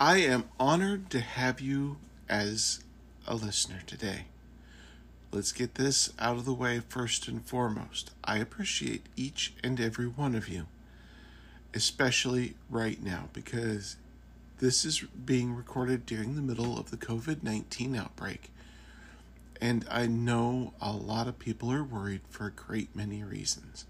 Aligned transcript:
I 0.00 0.18
am 0.18 0.44
honored 0.60 1.10
to 1.10 1.18
have 1.18 1.60
you 1.60 1.96
as 2.28 2.84
a 3.26 3.34
listener 3.34 3.80
today. 3.84 4.26
Let's 5.32 5.50
get 5.50 5.74
this 5.74 6.12
out 6.20 6.36
of 6.36 6.44
the 6.44 6.54
way 6.54 6.80
first 6.88 7.26
and 7.26 7.44
foremost. 7.44 8.12
I 8.22 8.38
appreciate 8.38 9.06
each 9.16 9.54
and 9.64 9.80
every 9.80 10.06
one 10.06 10.36
of 10.36 10.48
you, 10.48 10.66
especially 11.74 12.54
right 12.70 13.02
now, 13.02 13.28
because 13.32 13.96
this 14.60 14.84
is 14.84 15.00
being 15.00 15.52
recorded 15.52 16.06
during 16.06 16.36
the 16.36 16.42
middle 16.42 16.78
of 16.78 16.92
the 16.92 16.96
COVID 16.96 17.42
19 17.42 17.96
outbreak. 17.96 18.52
And 19.60 19.84
I 19.90 20.06
know 20.06 20.74
a 20.80 20.92
lot 20.92 21.26
of 21.26 21.40
people 21.40 21.72
are 21.72 21.82
worried 21.82 22.20
for 22.30 22.46
a 22.46 22.52
great 22.52 22.94
many 22.94 23.24
reasons. 23.24 23.84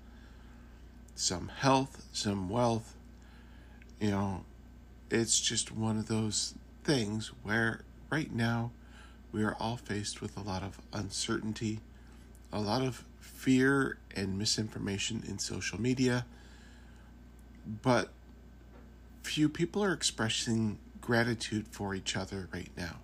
Some 1.14 1.48
health, 1.48 2.06
some 2.14 2.48
wealth, 2.48 2.96
you 4.00 4.10
know, 4.10 4.44
it's 5.10 5.40
just 5.40 5.72
one 5.72 5.98
of 5.98 6.08
those 6.08 6.54
things 6.84 7.32
where 7.42 7.82
right 8.10 8.32
now 8.32 8.70
we 9.32 9.42
are 9.42 9.56
all 9.60 9.76
faced 9.76 10.20
with 10.20 10.36
a 10.36 10.40
lot 10.40 10.62
of 10.62 10.78
uncertainty, 10.92 11.80
a 12.52 12.60
lot 12.60 12.82
of 12.82 13.04
fear 13.20 13.98
and 14.14 14.38
misinformation 14.38 15.22
in 15.26 15.38
social 15.38 15.80
media, 15.80 16.24
but 17.82 18.10
few 19.22 19.48
people 19.48 19.84
are 19.84 19.92
expressing 19.92 20.78
gratitude 21.00 21.66
for 21.70 21.94
each 21.94 22.16
other 22.16 22.48
right 22.52 22.70
now. 22.76 22.96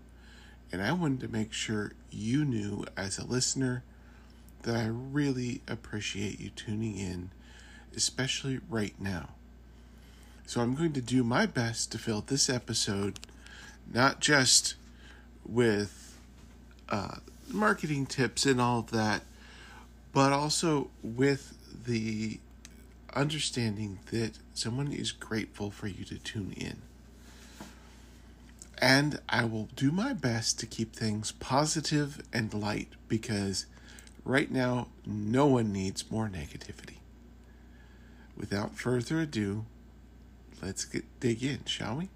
And 0.73 0.83
I 0.83 0.93
wanted 0.93 1.21
to 1.21 1.29
make 1.29 1.53
sure 1.53 1.93
you 2.11 2.45
knew 2.45 2.85
as 2.97 3.19
a 3.19 3.25
listener 3.25 3.85
that 4.63 4.75
I 4.75 4.87
really 4.87 5.61
appreciate 5.69 6.41
you 6.41 6.51
tuning 6.51 6.97
in, 6.97 7.31
especially 7.95 8.61
right 8.69 8.95
now. 8.99 9.31
So 10.47 10.61
I'm 10.61 10.75
going 10.75 10.93
to 10.93 11.01
do 11.01 11.25
my 11.25 11.47
best 11.47 11.91
to 11.93 11.99
fill 11.99 12.21
this 12.21 12.49
episode 12.49 13.19
not 13.93 14.21
just 14.21 14.75
with 15.45 16.19
uh, 16.89 17.17
marketing 17.49 18.07
tips 18.07 18.47
and 18.47 18.61
all 18.61 18.81
of 18.81 18.91
that, 18.91 19.23
but 20.13 20.33
also 20.33 20.91
with 21.03 21.55
the 21.87 22.39
understanding 23.15 23.99
that 24.11 24.33
someone 24.55 24.93
is 24.93 25.13
grateful 25.13 25.71
for 25.71 25.87
you 25.87 26.05
to 26.05 26.19
tune 26.19 26.53
in. 26.57 26.83
And 28.79 29.21
I 29.29 29.45
will 29.45 29.69
do 29.77 29.91
my 29.91 30.13
best 30.13 30.59
to 30.61 30.67
keep 30.67 30.95
things 30.95 31.33
positive 31.33 32.21
and 32.33 32.53
light 32.53 32.89
because 33.09 33.67
right 34.25 34.51
now 34.51 34.89
no 35.07 35.47
one 35.47 35.73
needs 35.73 36.11
more 36.11 36.29
negativity. 36.29 36.97
Without 38.37 38.75
further 38.77 39.21
ado, 39.21 39.65
let's 40.65 40.87
get 40.87 41.05
dig 41.21 41.43
in, 41.43 41.63
shall 41.67 41.97
we? 41.97 42.09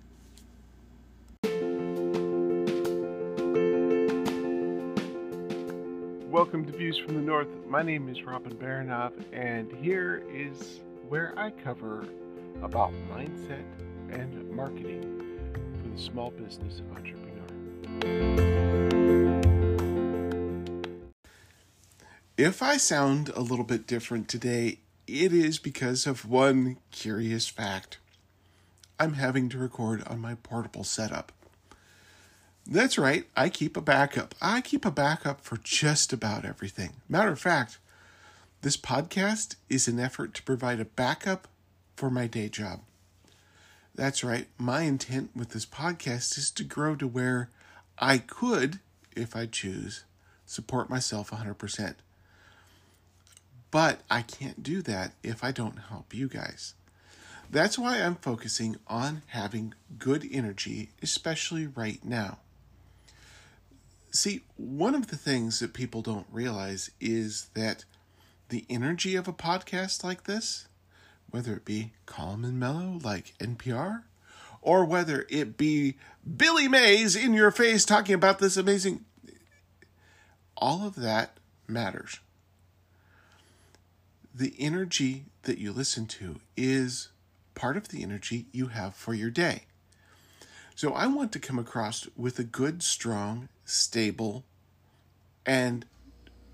Welcome 6.31 6.65
to 6.67 6.73
Views 6.73 6.99
from 6.99 7.17
the 7.17 7.21
North. 7.21 7.49
My 7.69 7.83
name 7.83 8.09
is 8.09 8.23
Robin 8.23 8.55
Baranov, 8.55 9.13
and 9.35 9.71
here 9.73 10.23
is 10.33 10.81
where 11.09 11.39
I 11.39 11.51
cover 11.51 12.07
about 12.63 12.93
mindset 13.13 13.65
and 14.11 14.51
marketing 14.51 15.21
for 15.83 15.89
the 15.89 16.01
small 16.01 16.31
business 16.31 16.81
entrepreneur. 16.95 17.19
If 22.39 22.63
I 22.63 22.79
sound 22.79 23.31
a 23.31 23.41
little 23.41 23.65
bit 23.65 23.87
different 23.87 24.29
today, 24.29 24.79
it 25.07 25.35
is 25.35 25.59
because 25.59 26.07
of 26.07 26.25
one 26.25 26.79
curious 26.93 27.49
fact. 27.49 27.99
I'm 28.99 29.15
having 29.15 29.49
to 29.51 29.59
record 29.59 30.03
on 30.07 30.21
my 30.21 30.35
portable 30.35 30.85
setup. 30.85 31.33
That's 32.67 32.99
right, 32.99 33.27
I 33.37 33.49
keep 33.49 33.77
a 33.77 33.81
backup. 33.81 34.35
I 34.43 34.61
keep 34.61 34.85
a 34.85 34.91
backup 34.91 35.41
for 35.41 35.57
just 35.57 36.13
about 36.13 36.45
everything. 36.45 36.95
Matter 37.09 37.31
of 37.31 37.41
fact, 37.41 37.79
this 38.63 38.77
podcast 38.77 39.55
is 39.71 39.89
an 39.89 39.99
effort 39.99 40.35
to 40.35 40.43
provide 40.43 40.81
a 40.81 40.85
backup 40.85 41.49
for 41.97 42.11
my 42.11 42.27
day 42.27 42.49
job. 42.49 42.81
That's 43.95 44.23
right, 44.23 44.49
my 44.59 44.83
intent 44.83 45.31
with 45.35 45.51
this 45.51 45.65
podcast 45.65 46.37
is 46.37 46.51
to 46.53 46.65
grow 46.65 46.95
to 46.97 47.07
where 47.07 47.51
I 47.99 48.19
could, 48.19 48.81
if 49.17 49.35
I 49.35 49.47
choose, 49.47 50.05
support 50.45 50.91
myself 50.91 51.31
100%. 51.31 51.95
But 53.71 54.01
I 54.11 54.23
can't 54.23 54.63
do 54.63 54.83
that 54.83 55.13
if 55.23 55.43
I 55.43 55.53
don't 55.53 55.79
help 55.89 56.15
you 56.15 56.29
guys. 56.29 56.75
That's 57.51 57.79
why 57.79 57.99
I'm 57.99 58.17
focusing 58.17 58.77
on 58.87 59.23
having 59.29 59.75
good 59.99 60.27
energy, 60.31 60.91
especially 61.03 61.67
right 61.67 62.05
now. 62.05 62.39
See, 64.11 64.43
one 64.57 64.95
of 64.95 65.09
the 65.09 65.17
things 65.17 65.61
that 65.61 65.73
people 65.73 66.03
don't 66.03 66.27
realize 66.31 66.91
is 67.01 67.49
that 67.55 67.85
the 68.49 68.67
energy 68.69 69.15
of 69.17 69.29
a 69.29 69.33
podcast 69.33 70.05
like 70.05 70.25
this, 70.25 70.67
whether 71.31 71.55
it 71.55 71.65
be 71.65 71.93
calm 72.07 72.45
and 72.45 72.59
mellow 72.59 72.99
like 73.03 73.35
NPR, 73.39 74.03
or 74.61 74.85
whether 74.85 75.27
it 75.31 75.57
be 75.57 75.97
Billy 76.37 76.69
Mays 76.69 77.17
in 77.17 77.33
your 77.33 77.51
face 77.51 77.85
talking 77.85 78.15
about 78.15 78.39
this 78.39 78.57
amazing, 78.57 79.05
all 80.57 80.87
of 80.87 80.97
that 80.97 81.39
matters. 81.67 82.21
The 84.35 84.55
energy 84.59 85.25
that 85.43 85.59
you 85.59 85.73
listen 85.73 86.07
to 86.07 86.41
is 86.57 87.09
part 87.59 87.77
of 87.77 87.89
the 87.89 88.05
energy 88.05 88.47
you 88.53 88.69
have 88.69 88.95
for 88.95 89.13
your 89.13 89.31
day. 89.31 89.65
So 90.77 90.93
I 90.93 91.09
want 91.09 91.33
to 91.33 91.41
come 91.41 91.59
across 91.59 92.07
with 92.17 92.39
a 92.39 92.45
good, 92.45 92.85
strong, 92.85 93.49
stable, 93.65 94.45
and 95.45 95.85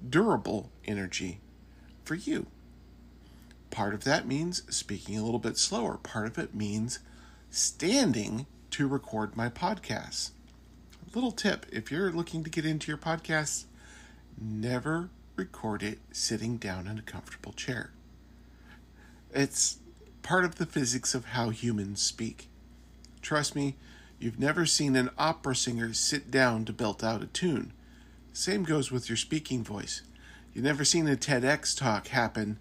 durable 0.08 0.72
energy 0.86 1.40
for 2.04 2.14
you. 2.14 2.46
Part 3.70 3.92
of 3.92 4.04
that 4.04 4.26
means 4.26 4.62
speaking 4.74 5.18
a 5.18 5.24
little 5.24 5.38
bit 5.38 5.58
slower. 5.58 5.98
Part 5.98 6.26
of 6.26 6.38
it 6.38 6.54
means 6.54 7.00
standing 7.50 8.46
to 8.70 8.88
record 8.88 9.36
my 9.36 9.50
podcasts. 9.50 10.30
Little 11.14 11.32
tip 11.32 11.66
if 11.70 11.92
you're 11.92 12.12
looking 12.12 12.42
to 12.44 12.50
get 12.50 12.64
into 12.64 12.90
your 12.90 12.96
podcast, 12.96 13.66
never 14.40 15.10
record 15.36 15.82
it 15.82 15.98
sitting 16.12 16.56
down 16.56 16.86
in 16.86 16.98
a 16.98 17.02
comfortable 17.02 17.52
chair. 17.52 17.90
It's 19.34 19.80
part 20.24 20.44
of 20.46 20.56
the 20.56 20.66
physics 20.66 21.14
of 21.14 21.26
how 21.26 21.50
humans 21.50 22.00
speak. 22.00 22.48
Trust 23.20 23.54
me, 23.54 23.76
you've 24.18 24.38
never 24.40 24.64
seen 24.64 24.96
an 24.96 25.10
opera 25.18 25.54
singer 25.54 25.92
sit 25.92 26.30
down 26.30 26.64
to 26.64 26.72
belt 26.72 27.04
out 27.04 27.22
a 27.22 27.26
tune. 27.26 27.74
Same 28.32 28.64
goes 28.64 28.90
with 28.90 29.08
your 29.08 29.18
speaking 29.18 29.62
voice. 29.62 30.00
You've 30.52 30.64
never 30.64 30.82
seen 30.82 31.06
a 31.06 31.14
TEDx 31.14 31.76
talk 31.76 32.08
happen 32.08 32.58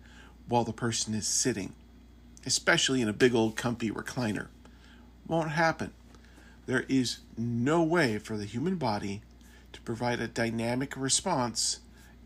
while 0.50 0.66
the 0.66 0.74
person 0.74 1.14
is 1.14 1.26
sitting, 1.26 1.74
especially 2.46 3.02
in 3.02 3.08
a 3.08 3.14
big 3.14 3.34
old 3.34 3.56
comfy 3.56 3.90
recliner. 3.90 4.48
Won't 5.26 5.52
happen. 5.52 5.94
There 6.66 6.84
is 6.90 7.20
no 7.38 7.82
way 7.82 8.20
for 8.20 8.36
the 8.36 8.46
human 8.46 8.76
body 8.76 9.22
to 9.72 9.82
provide 9.82 10.20
a 10.20 10.28
dynamic 10.28 10.98
response 10.98 11.80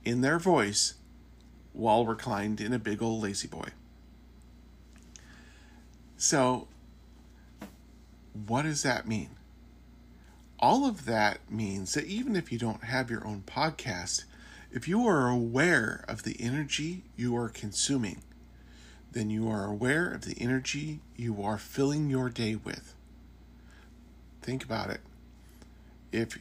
in 0.03 0.21
their 0.21 0.39
voice 0.39 0.95
while 1.73 2.07
reclined 2.07 2.59
in 2.59 2.73
a 2.73 2.79
big 2.79 3.03
old 3.03 3.21
La-Z-Boy. 3.23 3.69
So, 6.17 6.67
what 8.33 8.63
does 8.63 8.81
that 8.81 9.07
mean? 9.07 9.29
All 10.59 10.88
of 10.88 11.05
that 11.05 11.51
means 11.51 11.94
that 11.94 12.05
even 12.05 12.35
if 12.35 12.51
you 12.51 12.57
don't 12.57 12.85
have 12.85 13.11
your 13.11 13.25
own 13.25 13.44
podcast, 13.45 14.25
if 14.72 14.88
you 14.88 15.07
are 15.07 15.29
aware 15.29 16.03
of 16.07 16.23
the 16.23 16.35
energy 16.39 17.03
you 17.16 17.38
are 17.38 17.50
consuming, 17.50 18.23
then 19.11 19.29
you 19.29 19.47
are 19.47 19.66
aware 19.66 20.09
of 20.09 20.23
the 20.25 20.35
energy 20.41 21.00
you 21.16 21.41
are 21.44 21.59
filling 21.59 22.09
your 22.09 22.29
day 22.29 22.56
with. 22.56 22.95
Think 24.41 24.63
about 24.63 24.89
it. 24.89 25.01
If 26.12 26.39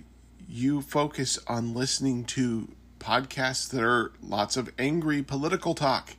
you 0.48 0.80
focus 0.80 1.38
on 1.46 1.74
listening 1.74 2.24
to 2.24 2.68
podcasts 2.98 3.68
that 3.70 3.82
are 3.82 4.12
lots 4.22 4.56
of 4.56 4.70
angry 4.78 5.22
political 5.22 5.74
talk, 5.74 6.16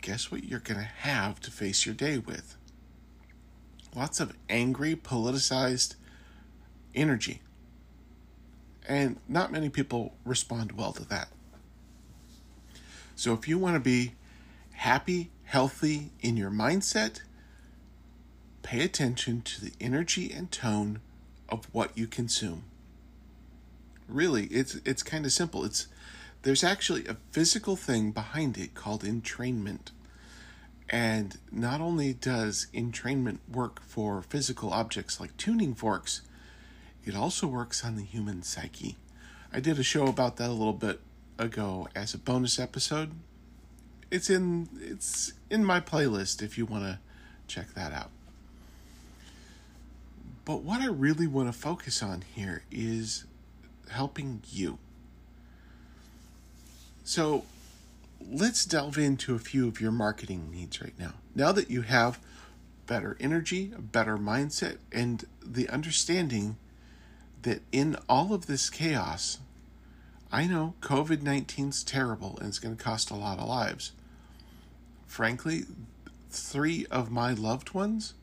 guess 0.00 0.30
what 0.30 0.44
you're 0.44 0.60
going 0.60 0.78
to 0.78 0.86
have 0.86 1.40
to 1.40 1.50
face 1.50 1.84
your 1.84 1.94
day 1.94 2.18
with? 2.18 2.56
Lots 3.94 4.20
of 4.20 4.34
angry, 4.48 4.96
politicized 4.96 5.94
energy. 6.94 7.40
And 8.86 9.18
not 9.28 9.52
many 9.52 9.68
people 9.68 10.14
respond 10.24 10.72
well 10.72 10.92
to 10.92 11.04
that. 11.08 11.28
So 13.16 13.32
if 13.32 13.48
you 13.48 13.58
want 13.58 13.74
to 13.76 13.80
be 13.80 14.14
happy, 14.72 15.30
healthy 15.44 16.10
in 16.20 16.36
your 16.36 16.50
mindset, 16.50 17.20
pay 18.62 18.82
attention 18.82 19.42
to 19.42 19.60
the 19.60 19.72
energy 19.80 20.32
and 20.32 20.50
tone 20.50 21.00
of 21.48 21.66
what 21.72 21.96
you 21.96 22.06
consume. 22.06 22.64
Really, 24.08 24.46
it's 24.46 24.76
it's 24.84 25.02
kind 25.02 25.24
of 25.24 25.32
simple. 25.32 25.64
It's 25.64 25.86
there's 26.42 26.64
actually 26.64 27.06
a 27.06 27.16
physical 27.30 27.76
thing 27.76 28.10
behind 28.10 28.58
it 28.58 28.74
called 28.74 29.02
entrainment. 29.02 29.92
And 30.88 31.38
not 31.50 31.80
only 31.80 32.12
does 32.12 32.66
entrainment 32.74 33.38
work 33.50 33.82
for 33.82 34.22
physical 34.22 34.72
objects 34.72 35.18
like 35.18 35.36
tuning 35.36 35.74
forks, 35.74 36.20
it 37.04 37.14
also 37.14 37.46
works 37.46 37.84
on 37.84 37.96
the 37.96 38.02
human 38.02 38.42
psyche. 38.42 38.96
I 39.52 39.60
did 39.60 39.78
a 39.78 39.82
show 39.82 40.06
about 40.06 40.36
that 40.36 40.50
a 40.50 40.52
little 40.52 40.72
bit 40.72 41.00
ago 41.38 41.88
as 41.94 42.14
a 42.14 42.18
bonus 42.18 42.58
episode. 42.58 43.12
It's 44.10 44.30
in 44.30 44.68
it's 44.80 45.32
in 45.50 45.64
my 45.64 45.80
playlist 45.80 46.42
if 46.42 46.56
you 46.58 46.66
want 46.66 46.84
to 46.84 46.98
check 47.48 47.74
that 47.74 47.92
out. 47.92 48.10
But 50.44 50.62
what 50.62 50.80
I 50.80 50.86
really 50.86 51.26
want 51.26 51.52
to 51.52 51.58
focus 51.58 52.02
on 52.02 52.22
here 52.34 52.62
is 52.70 53.24
helping 53.90 54.42
you. 54.50 54.78
So, 57.02 57.44
let's 58.30 58.64
delve 58.64 58.98
into 58.98 59.34
a 59.34 59.38
few 59.38 59.68
of 59.68 59.80
your 59.80 59.92
marketing 59.92 60.50
needs 60.50 60.80
right 60.80 60.98
now. 60.98 61.14
Now 61.34 61.52
that 61.52 61.70
you 61.70 61.82
have 61.82 62.18
better 62.86 63.16
energy, 63.20 63.72
a 63.76 63.80
better 63.80 64.16
mindset, 64.16 64.78
and 64.92 65.24
the 65.44 65.68
understanding 65.68 66.56
that 67.42 67.62
in 67.72 67.96
all 68.08 68.32
of 68.32 68.46
this 68.46 68.70
chaos, 68.70 69.38
I 70.32 70.46
know 70.46 70.74
COVID 70.80 71.22
19 71.22 71.68
is 71.68 71.84
terrible 71.84 72.36
and 72.38 72.48
it's 72.48 72.58
going 72.58 72.76
to 72.76 72.82
cost 72.82 73.10
a 73.10 73.14
lot 73.14 73.38
of 73.38 73.48
lives. 73.48 73.92
Frankly, 75.06 75.64
three 76.30 76.86
of 76.90 77.10
my 77.10 77.32
loved 77.32 77.72
ones 77.72 78.14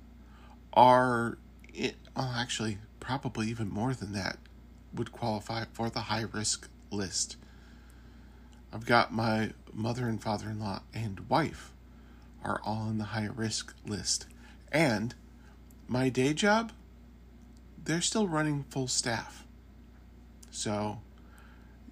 are, 0.73 1.37
it, 1.73 1.95
well, 2.15 2.33
actually, 2.35 2.79
probably 2.99 3.47
even 3.47 3.69
more 3.69 3.93
than 3.93 4.13
that, 4.13 4.37
would 4.93 5.11
qualify 5.11 5.63
for 5.71 5.89
the 5.89 6.01
high 6.01 6.25
risk 6.33 6.67
list. 6.91 7.37
I've 8.73 8.85
got 8.85 9.13
my 9.13 9.51
mother 9.73 10.07
and 10.07 10.21
father 10.21 10.49
in 10.49 10.59
law 10.59 10.81
and 10.93 11.29
wife 11.29 11.71
are 12.43 12.61
all 12.63 12.83
on 12.83 12.97
the 12.97 13.05
high 13.05 13.29
risk 13.33 13.73
list. 13.85 14.25
And 14.71 15.13
my 15.87 16.09
day 16.09 16.33
job, 16.33 16.71
they're 17.83 18.01
still 18.01 18.27
running 18.27 18.63
full 18.69 18.87
staff. 18.87 19.45
So 20.49 21.01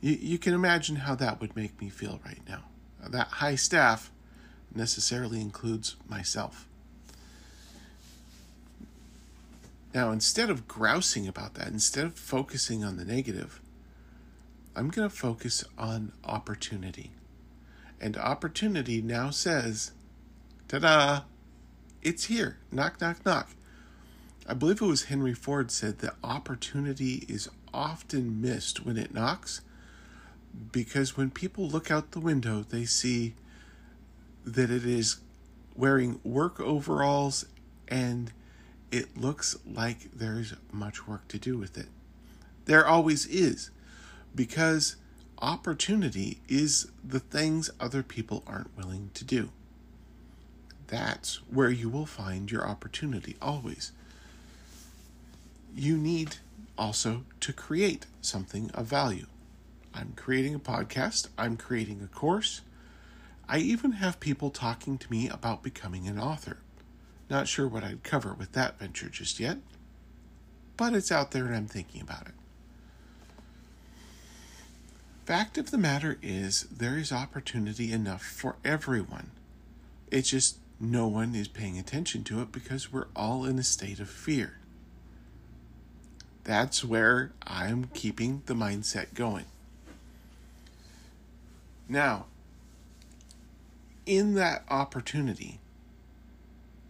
you, 0.02 0.18
you 0.20 0.38
can 0.38 0.54
imagine 0.54 0.98
how 0.98 1.16
that 1.16 1.42
would 1.42 1.56
make 1.56 1.80
me 1.82 1.90
feel 1.90 2.20
right 2.26 2.42
now. 2.48 2.64
That 3.06 3.28
high 3.28 3.56
staff 3.56 4.12
necessarily 4.74 5.42
includes 5.42 5.96
myself. 6.08 6.68
Now, 9.94 10.12
instead 10.12 10.50
of 10.50 10.68
grousing 10.68 11.28
about 11.28 11.56
that, 11.56 11.68
instead 11.68 12.06
of 12.06 12.14
focusing 12.14 12.84
on 12.84 12.98
the 12.98 13.06
negative, 13.06 13.60
I'm 14.76 14.90
going 14.90 15.10
to 15.10 15.16
focus 15.16 15.64
on 15.78 16.14
opportunity. 16.24 17.12
And 18.00 18.16
opportunity 18.18 19.02
now 19.02 19.30
says, 19.30 19.92
ta 20.68 20.80
da, 20.80 21.22
it's 22.02 22.26
here. 22.26 22.58
Knock, 22.72 23.02
knock, 23.02 23.26
knock. 23.26 23.50
I 24.48 24.54
believe 24.54 24.82
it 24.82 24.86
was 24.86 25.04
Henry 25.06 25.34
Ford 25.34 25.70
said 25.70 26.00
that 26.00 26.16
opportunity 26.24 27.26
is 27.28 27.50
often 27.74 28.42
missed 28.42 28.86
when 28.86 28.98
it 28.98 29.14
knocks 29.14 29.62
because 30.72 31.16
when 31.16 31.30
people 31.30 31.68
look 31.68 31.92
out 31.92 32.12
the 32.12 32.20
window, 32.20 32.66
they 32.68 32.86
see 32.86 33.36
that 34.46 34.72
it 34.72 34.86
is 34.86 35.18
wearing 35.76 36.20
work 36.24 36.60
overalls 36.60 37.46
and 37.88 38.32
it 38.92 39.18
looks 39.18 39.56
like 39.66 40.12
there's 40.12 40.56
much 40.72 41.08
work 41.08 41.28
to 41.28 41.38
do 41.38 41.58
with 41.58 41.78
it. 41.78 41.88
There 42.66 42.88
always 42.88 43.26
is 43.28 43.70
because 44.36 44.96
opportunity 45.42 46.40
is 46.48 46.92
the 47.04 47.20
things 47.20 47.70
other 47.80 48.04
people 48.04 48.44
aren't 48.46 48.76
willing 48.78 49.12
to 49.14 49.24
do. 49.24 49.50
That's 50.88 51.36
where 51.50 51.70
you 51.70 51.90
will 51.90 52.06
find 52.06 52.52
your 52.52 52.68
opportunity 52.68 53.36
always. 53.42 53.92
You 55.76 55.98
need 55.98 56.38
also 56.78 57.26
to 57.42 57.54
create 57.54 58.08
something 58.22 58.72
of 58.72 58.88
value. 58.88 59.28
I'm 59.94 60.14
creating 60.16 60.56
a 60.56 60.60
podcast, 60.60 61.28
I'm 61.38 61.58
creating 61.58 62.02
a 62.04 62.08
course. 62.08 62.62
I 63.48 63.60
even 63.60 63.94
have 63.94 64.20
people 64.20 64.50
talking 64.50 64.98
to 64.98 65.12
me 65.12 65.28
about 65.28 65.64
becoming 65.64 66.08
an 66.08 66.20
author. 66.20 66.58
Not 67.30 67.48
sure 67.48 67.68
what 67.68 67.84
I'd 67.84 68.04
cover 68.04 68.34
with 68.34 68.54
that 68.54 68.80
venture 68.80 69.10
just 69.10 69.40
yet, 69.40 69.58
but 70.78 70.94
it's 70.94 71.12
out 71.12 71.32
there 71.32 71.46
and 71.46 71.56
I'm 71.56 71.68
thinking 71.68 72.02
about 72.02 72.28
it. 72.28 72.34
Fact 75.30 75.60
of 75.60 75.70
the 75.70 75.78
matter 75.78 76.18
is, 76.24 76.64
there 76.72 76.98
is 76.98 77.12
opportunity 77.12 77.94
enough 77.94 78.24
for 78.24 78.56
everyone. 78.66 79.30
It's 80.10 80.32
just 80.32 80.58
no 80.80 81.06
one 81.06 81.36
is 81.36 81.48
paying 81.48 81.78
attention 81.78 82.24
to 82.24 82.42
it 82.42 82.52
because 82.52 82.92
we're 82.92 83.10
all 83.16 83.46
in 83.46 83.60
a 83.60 83.64
state 83.64 84.00
of 84.00 84.10
fear. 84.10 84.58
That's 86.46 86.84
where 86.84 87.32
I'm 87.46 87.92
keeping 87.94 88.42
the 88.48 88.56
mindset 88.56 89.14
going. 89.14 89.46
Now, 91.88 92.26
in 94.08 94.34
that 94.34 94.64
opportunity 94.68 95.60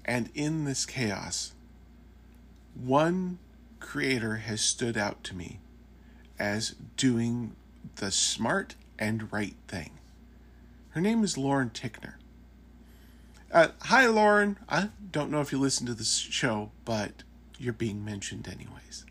and 0.06 0.30
in 0.34 0.64
this 0.64 0.86
chaos, 0.86 1.52
one 2.74 3.38
creator 3.82 4.38
has 4.38 4.62
stood 4.62 4.96
out 4.96 5.26
to 5.26 5.36
me 5.36 5.60
as 6.40 6.76
doing 6.96 7.58
the 7.98 8.12
smart 8.12 8.76
and 8.98 9.32
right 9.32 9.56
thing. 9.68 9.92
Her 10.92 11.02
name 11.02 11.24
is 11.24 11.38
Lauren 11.38 11.70
Tickner. 11.70 12.16
Uh, 13.52 13.70
hi, 13.82 14.06
Lauren. 14.06 14.58
I 14.68 14.90
don't 15.12 15.32
know 15.32 15.42
if 15.42 15.52
you 15.52 15.60
listen 15.60 15.86
to 15.88 15.94
this 15.94 16.18
show, 16.18 16.72
but 16.86 17.24
you're 17.58 17.74
being 17.74 18.06
mentioned 18.06 18.48
anyways. 18.48 19.06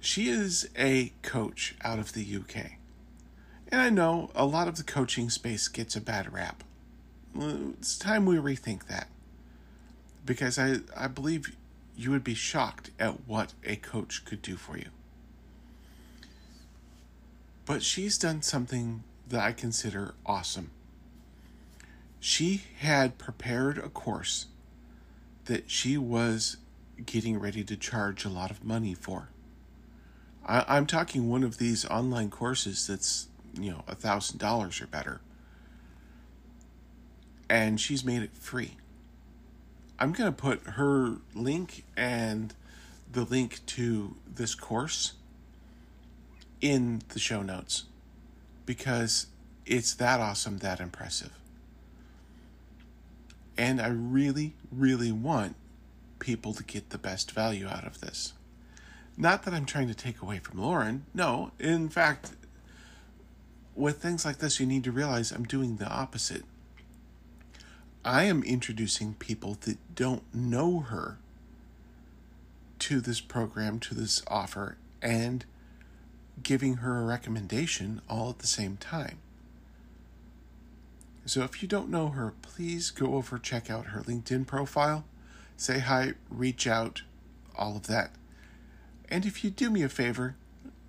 She 0.00 0.28
is 0.28 0.68
a 0.76 1.12
coach 1.22 1.74
out 1.82 1.98
of 1.98 2.12
the 2.12 2.36
UK. 2.36 2.72
And 3.68 3.80
I 3.80 3.90
know 3.90 4.30
a 4.34 4.44
lot 4.44 4.68
of 4.68 4.76
the 4.76 4.84
coaching 4.84 5.30
space 5.30 5.68
gets 5.68 5.96
a 5.96 6.00
bad 6.00 6.32
rap. 6.32 6.62
It's 7.36 7.98
time 7.98 8.26
we 8.26 8.36
rethink 8.36 8.86
that. 8.86 9.08
Because 10.24 10.58
I, 10.58 10.76
I 10.96 11.08
believe 11.08 11.56
you 11.96 12.10
would 12.10 12.24
be 12.24 12.34
shocked 12.34 12.90
at 12.98 13.26
what 13.26 13.54
a 13.64 13.76
coach 13.76 14.24
could 14.24 14.42
do 14.42 14.56
for 14.56 14.76
you. 14.76 14.88
But 17.66 17.82
she's 17.82 18.18
done 18.18 18.42
something 18.42 19.04
that 19.28 19.40
I 19.40 19.52
consider 19.52 20.14
awesome. 20.26 20.70
She 22.20 22.62
had 22.78 23.18
prepared 23.18 23.78
a 23.78 23.88
course 23.88 24.46
that 25.46 25.70
she 25.70 25.96
was 25.96 26.56
getting 27.04 27.38
ready 27.38 27.64
to 27.64 27.76
charge 27.76 28.24
a 28.24 28.28
lot 28.28 28.50
of 28.50 28.64
money 28.64 28.94
for. 28.94 29.28
I, 30.46 30.76
am 30.76 30.86
talking 30.86 31.28
one 31.28 31.42
of 31.42 31.58
these 31.58 31.84
online 31.86 32.30
courses 32.30 32.86
that's, 32.86 33.28
you 33.58 33.70
know, 33.70 33.84
a 33.88 33.94
thousand 33.94 34.38
dollars 34.38 34.80
or 34.80 34.86
better. 34.86 35.20
And 37.48 37.80
she's 37.80 38.04
made 38.04 38.22
it 38.22 38.36
free. 38.36 38.76
I'm 39.98 40.12
going 40.12 40.30
to 40.30 40.36
put 40.36 40.62
her 40.62 41.16
link 41.34 41.84
and 41.96 42.54
the 43.10 43.24
link 43.24 43.60
to 43.66 44.16
this 44.26 44.54
course 44.54 45.14
in 46.64 47.02
the 47.10 47.18
show 47.18 47.42
notes 47.42 47.84
because 48.64 49.26
it's 49.66 49.92
that 49.96 50.18
awesome, 50.18 50.58
that 50.58 50.80
impressive. 50.80 51.32
And 53.58 53.82
I 53.82 53.88
really, 53.88 54.54
really 54.72 55.12
want 55.12 55.56
people 56.20 56.54
to 56.54 56.64
get 56.64 56.88
the 56.88 56.96
best 56.96 57.32
value 57.32 57.68
out 57.68 57.86
of 57.86 58.00
this. 58.00 58.32
Not 59.14 59.42
that 59.42 59.52
I'm 59.52 59.66
trying 59.66 59.88
to 59.88 59.94
take 59.94 60.22
away 60.22 60.38
from 60.38 60.58
Lauren. 60.58 61.04
No, 61.12 61.52
in 61.60 61.90
fact, 61.90 62.32
with 63.76 63.98
things 63.98 64.24
like 64.24 64.38
this, 64.38 64.58
you 64.58 64.64
need 64.64 64.84
to 64.84 64.90
realize 64.90 65.32
I'm 65.32 65.44
doing 65.44 65.76
the 65.76 65.86
opposite. 65.86 66.44
I 68.06 68.22
am 68.22 68.42
introducing 68.42 69.12
people 69.14 69.58
that 69.60 69.76
don't 69.94 70.22
know 70.34 70.80
her 70.80 71.18
to 72.78 73.02
this 73.02 73.20
program, 73.20 73.78
to 73.80 73.94
this 73.94 74.22
offer, 74.28 74.78
and 75.02 75.44
giving 76.42 76.78
her 76.78 77.00
a 77.00 77.04
recommendation 77.04 78.00
all 78.08 78.30
at 78.30 78.38
the 78.40 78.46
same 78.46 78.76
time. 78.76 79.18
So 81.26 81.42
if 81.42 81.62
you 81.62 81.68
don't 81.68 81.88
know 81.88 82.08
her, 82.08 82.34
please 82.42 82.90
go 82.90 83.14
over 83.14 83.38
check 83.38 83.70
out 83.70 83.86
her 83.86 84.02
LinkedIn 84.02 84.46
profile, 84.46 85.04
say 85.56 85.78
hi, 85.78 86.14
reach 86.28 86.66
out, 86.66 87.02
all 87.56 87.76
of 87.76 87.86
that. 87.86 88.10
And 89.08 89.24
if 89.24 89.42
you 89.42 89.50
do 89.50 89.70
me 89.70 89.82
a 89.82 89.88
favor, 89.88 90.36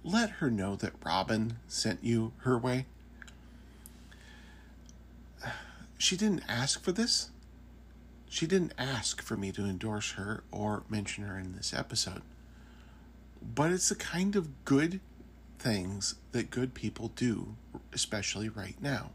let 0.04 0.32
her 0.32 0.52
know 0.52 0.76
that 0.76 0.94
Robin 1.04 1.58
sent 1.68 2.04
you 2.04 2.34
her 2.40 2.58
way. 2.58 2.86
She 5.98 6.18
didn't 6.18 6.44
ask 6.48 6.84
for 6.84 6.92
this. 6.92 7.30
She 8.30 8.46
didn't 8.46 8.74
ask 8.78 9.22
for 9.22 9.38
me 9.38 9.52
to 9.54 9.64
endorse 9.66 10.12
her 10.12 10.44
or 10.52 10.84
mention 10.90 11.24
her 11.24 11.40
in 11.40 11.56
this 11.56 11.74
episode. 11.74 12.22
But 13.42 13.72
it's 13.72 13.90
the 13.90 13.96
kind 13.96 14.36
of 14.36 14.66
good 14.66 15.00
things 15.60 16.16
that 16.32 16.50
good 16.50 16.74
people 16.74 17.12
do, 17.16 17.56
especially 17.94 18.50
right 18.50 18.76
now. 18.82 19.12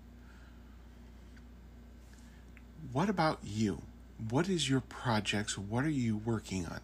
what 2.93 3.09
about 3.09 3.39
you? 3.45 3.83
What 4.29 4.49
is 4.49 4.69
your 4.69 4.81
projects? 4.81 5.57
What 5.57 5.85
are 5.85 5.91
you 5.91 6.17
working 6.17 6.67
on? 6.67 6.81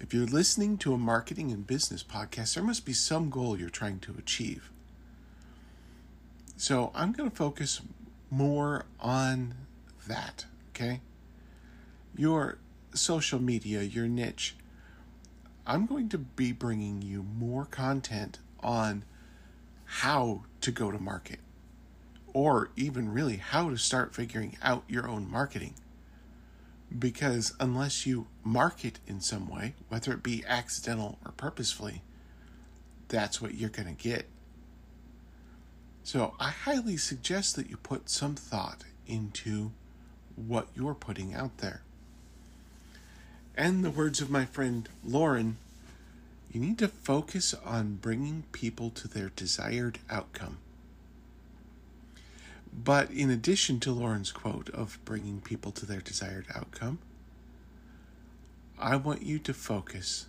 If 0.00 0.14
you're 0.14 0.26
listening 0.26 0.78
to 0.78 0.92
a 0.92 0.98
marketing 0.98 1.50
and 1.50 1.66
business 1.66 2.02
podcast, 2.04 2.54
there 2.54 2.64
must 2.64 2.84
be 2.84 2.92
some 2.92 3.30
goal 3.30 3.58
you're 3.58 3.68
trying 3.68 3.98
to 4.00 4.14
achieve. 4.18 4.70
So 6.56 6.90
I'm 6.94 7.12
going 7.12 7.30
to 7.30 7.34
focus 7.34 7.80
more 8.30 8.84
on 9.00 9.54
that, 10.06 10.46
okay? 10.70 11.00
Your 12.16 12.58
social 12.94 13.40
media, 13.40 13.82
your 13.82 14.08
niche. 14.08 14.56
I'm 15.66 15.86
going 15.86 16.08
to 16.10 16.18
be 16.18 16.52
bringing 16.52 17.02
you 17.02 17.22
more 17.22 17.64
content 17.64 18.38
on 18.62 19.04
how 19.84 20.42
to 20.60 20.70
go 20.70 20.90
to 20.90 20.98
market 20.98 21.38
or 22.32 22.70
even 22.76 23.12
really 23.12 23.36
how 23.36 23.70
to 23.70 23.76
start 23.76 24.14
figuring 24.14 24.56
out 24.62 24.84
your 24.88 25.08
own 25.08 25.30
marketing. 25.30 25.74
Because 26.96 27.54
unless 27.60 28.06
you 28.06 28.26
market 28.44 28.98
in 29.06 29.20
some 29.20 29.48
way, 29.48 29.74
whether 29.88 30.12
it 30.12 30.22
be 30.22 30.44
accidental 30.46 31.18
or 31.24 31.32
purposefully, 31.32 32.02
that's 33.08 33.40
what 33.40 33.54
you're 33.54 33.68
going 33.70 33.94
to 33.94 34.02
get. 34.02 34.26
So 36.02 36.34
I 36.38 36.50
highly 36.50 36.96
suggest 36.96 37.56
that 37.56 37.68
you 37.68 37.76
put 37.76 38.08
some 38.08 38.34
thought 38.34 38.84
into 39.06 39.72
what 40.36 40.68
you're 40.74 40.94
putting 40.94 41.34
out 41.34 41.58
there. 41.58 41.82
And 43.56 43.84
the 43.84 43.90
words 43.90 44.20
of 44.20 44.30
my 44.30 44.44
friend 44.44 44.88
Lauren, 45.04 45.56
you 46.50 46.60
need 46.60 46.78
to 46.78 46.88
focus 46.88 47.54
on 47.64 47.96
bringing 47.96 48.44
people 48.52 48.90
to 48.90 49.08
their 49.08 49.30
desired 49.30 49.98
outcome. 50.10 50.58
But 52.72 53.10
in 53.10 53.30
addition 53.30 53.80
to 53.80 53.92
Lauren's 53.92 54.32
quote 54.32 54.70
of 54.70 54.98
bringing 55.04 55.40
people 55.40 55.72
to 55.72 55.86
their 55.86 56.00
desired 56.00 56.46
outcome, 56.54 56.98
I 58.78 58.96
want 58.96 59.22
you 59.22 59.38
to 59.40 59.52
focus 59.52 60.26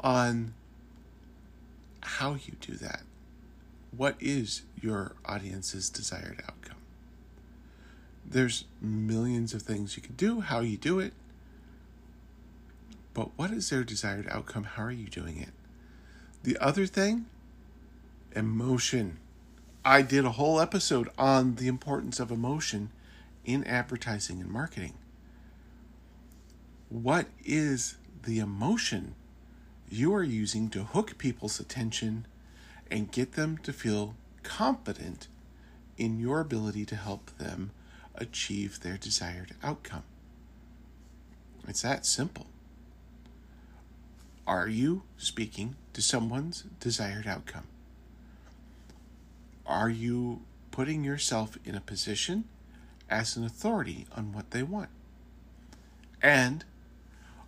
on 0.00 0.54
how 2.02 2.34
you 2.34 2.54
do 2.60 2.74
that. 2.74 3.02
What 3.96 4.16
is 4.20 4.62
your 4.80 5.14
audience's 5.24 5.90
desired 5.90 6.42
outcome? 6.48 6.78
There's 8.24 8.64
millions 8.80 9.52
of 9.52 9.62
things 9.62 9.96
you 9.96 10.02
can 10.02 10.14
do, 10.14 10.40
how 10.40 10.60
you 10.60 10.76
do 10.76 11.00
it. 11.00 11.12
But 13.14 13.30
what 13.36 13.50
is 13.50 13.70
their 13.70 13.84
desired 13.84 14.28
outcome? 14.30 14.64
How 14.64 14.84
are 14.84 14.92
you 14.92 15.08
doing 15.08 15.38
it? 15.38 15.52
The 16.42 16.56
other 16.58 16.86
thing, 16.86 17.26
emotion. 18.34 19.18
I 19.84 20.02
did 20.02 20.24
a 20.24 20.32
whole 20.32 20.60
episode 20.60 21.08
on 21.18 21.56
the 21.56 21.68
importance 21.68 22.20
of 22.20 22.30
emotion 22.30 22.90
in 23.44 23.64
advertising 23.64 24.40
and 24.40 24.50
marketing. 24.50 24.94
What 26.88 27.26
is 27.44 27.96
the 28.22 28.38
emotion 28.38 29.14
you 29.88 30.14
are 30.14 30.22
using 30.22 30.70
to 30.70 30.84
hook 30.84 31.18
people's 31.18 31.58
attention 31.58 32.26
and 32.90 33.10
get 33.10 33.32
them 33.32 33.58
to 33.58 33.72
feel 33.72 34.14
confident 34.42 35.28
in 35.96 36.18
your 36.18 36.40
ability 36.40 36.84
to 36.86 36.96
help 36.96 37.30
them 37.38 37.70
achieve 38.14 38.80
their 38.80 38.96
desired 38.96 39.54
outcome? 39.62 40.04
It's 41.66 41.82
that 41.82 42.06
simple. 42.06 42.46
Are 44.50 44.66
you 44.66 45.04
speaking 45.16 45.76
to 45.92 46.02
someone's 46.02 46.64
desired 46.80 47.28
outcome? 47.28 47.68
Are 49.64 49.88
you 49.88 50.42
putting 50.72 51.04
yourself 51.04 51.56
in 51.64 51.76
a 51.76 51.80
position 51.80 52.46
as 53.08 53.36
an 53.36 53.44
authority 53.44 54.08
on 54.16 54.32
what 54.32 54.50
they 54.50 54.64
want? 54.64 54.88
And 56.20 56.64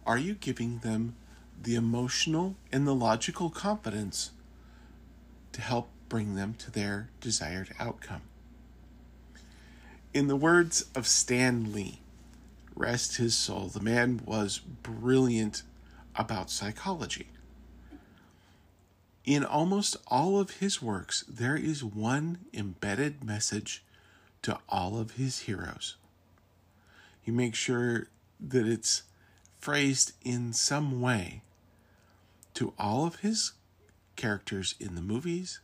are 0.07 0.17
you 0.17 0.35
giving 0.35 0.79
them 0.79 1.17
the 1.61 1.75
emotional 1.75 2.55
and 2.71 2.87
the 2.87 2.95
logical 2.95 3.51
confidence 3.51 4.31
to 5.55 5.61
help 5.61 5.89
bring 6.09 6.37
them 6.37 6.55
to 6.55 6.71
their 6.71 7.09
desired 7.21 7.75
outcome? 7.81 8.23
In 10.15 10.29
the 10.29 10.37
words 10.37 10.85
of 10.95 11.09
Stan 11.09 11.73
Lee, 11.73 11.99
rest 12.77 13.17
his 13.17 13.35
soul, 13.37 13.67
the 13.67 13.81
man 13.81 14.21
was 14.25 14.61
brilliant 14.61 15.65
about 16.17 16.51
psychology. 16.51 17.29
In 19.25 19.45
almost 19.45 19.97
all 20.09 20.39
of 20.39 20.59
his 20.59 20.83
works, 20.83 21.25
there 21.29 21.57
is 21.57 21.85
one 21.85 22.39
embedded 22.53 23.23
message 23.23 23.85
to 24.43 24.59
all 24.69 24.99
of 24.99 25.13
his 25.13 25.41
heroes. 25.41 25.97
He 27.21 27.31
makes 27.31 27.59
sure 27.59 28.09
that 28.41 28.67
it's 28.67 29.05
phrased 29.61 30.13
in 30.25 30.53
some 30.53 31.01
way 31.01 31.43
to 32.55 32.75
all 32.79 33.07
of 33.07 33.17
his 33.17 33.53
characters 34.17 34.75
in 34.81 34.97
the 34.97 35.01
movies 35.01 35.61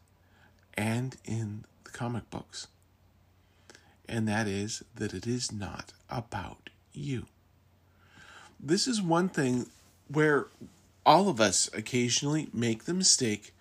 and 0.75 1.17
in 1.25 1.65
the 1.83 1.91
comic 1.91 2.31
books. 2.31 2.69
And 4.09 4.29
that 4.29 4.47
is 4.47 4.85
that 4.95 5.13
it 5.13 5.27
is 5.27 5.51
not 5.51 5.93
about 6.09 6.71
you. 6.93 7.27
This 8.61 8.87
is 8.87 9.03
one 9.03 9.29
thing 9.29 9.67
where 10.09 10.47
all 11.05 11.29
of 11.29 11.41
us 11.41 11.71
occasionally 11.73 12.49
make 12.53 12.85
the 12.85 12.95
mistake 12.95 13.55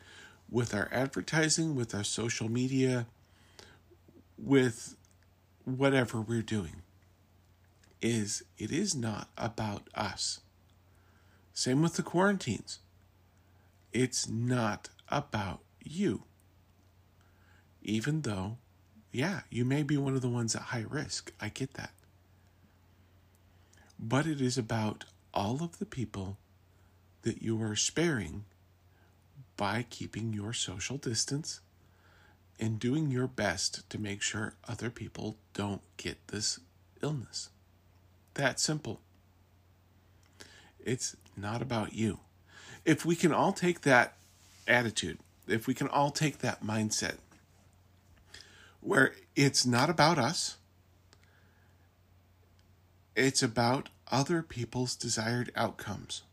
with 0.50 0.74
our 0.74 0.90
advertising, 0.92 1.76
with 1.76 1.94
our 1.94 2.04
social 2.04 2.50
media, 2.50 3.06
with 4.38 4.96
whatever 5.66 6.22
we're 6.22 6.42
doing 6.42 6.82
is 8.02 8.44
it 8.58 8.72
is 8.72 8.96
not 8.96 9.28
about 9.38 9.90
us. 9.96 10.40
Same 11.54 11.82
with 11.82 11.96
the 11.96 12.04
quarantines. 12.04 12.80
It's 13.92 14.30
not 14.30 14.90
about 15.10 15.62
you. 15.84 16.24
Even 17.82 18.22
though, 18.22 18.58
yeah, 19.12 19.42
you 19.50 19.66
may 19.66 19.82
be 19.82 19.98
one 19.98 20.16
of 20.16 20.22
the 20.22 20.30
ones 20.30 20.56
at 20.56 20.64
high 20.64 20.86
risk. 20.88 21.32
I 21.42 21.50
get 21.50 21.74
that. 21.74 21.92
But 24.00 24.28
it 24.28 24.40
is 24.40 24.58
about 24.58 25.06
all 25.38 25.62
of 25.62 25.78
the 25.78 25.86
people 25.86 26.36
that 27.22 27.44
you 27.44 27.62
are 27.62 27.76
sparing 27.76 28.44
by 29.56 29.86
keeping 29.88 30.34
your 30.34 30.52
social 30.52 30.98
distance 30.98 31.60
and 32.60 32.80
doing 32.80 33.12
your 33.12 33.28
best 33.28 33.88
to 33.88 34.00
make 34.00 34.24
sure 34.24 34.56
other 34.68 34.90
people 34.90 35.38
don't 35.54 35.82
get 35.98 36.18
this 36.30 36.60
illness. 37.04 37.50
That 38.34 38.60
simple. 38.60 39.00
It's 40.84 41.16
not 41.36 41.62
about 41.62 41.94
you. 41.94 42.18
If 42.84 43.06
we 43.06 43.16
can 43.16 43.32
all 43.32 43.54
take 43.54 43.82
that 43.82 44.16
attitude, 44.68 45.20
if 45.48 45.68
we 45.68 45.76
can 45.76 45.88
all 45.88 46.10
take 46.10 46.40
that 46.40 46.66
mindset 46.66 47.18
where 48.82 49.14
it's 49.36 49.68
not 49.68 49.88
about 49.88 50.18
us, 50.18 50.58
it's 53.16 53.44
about 53.44 53.90
other 54.12 54.42
people's 54.42 54.96
desired 54.96 55.52
outcomes 55.56 56.24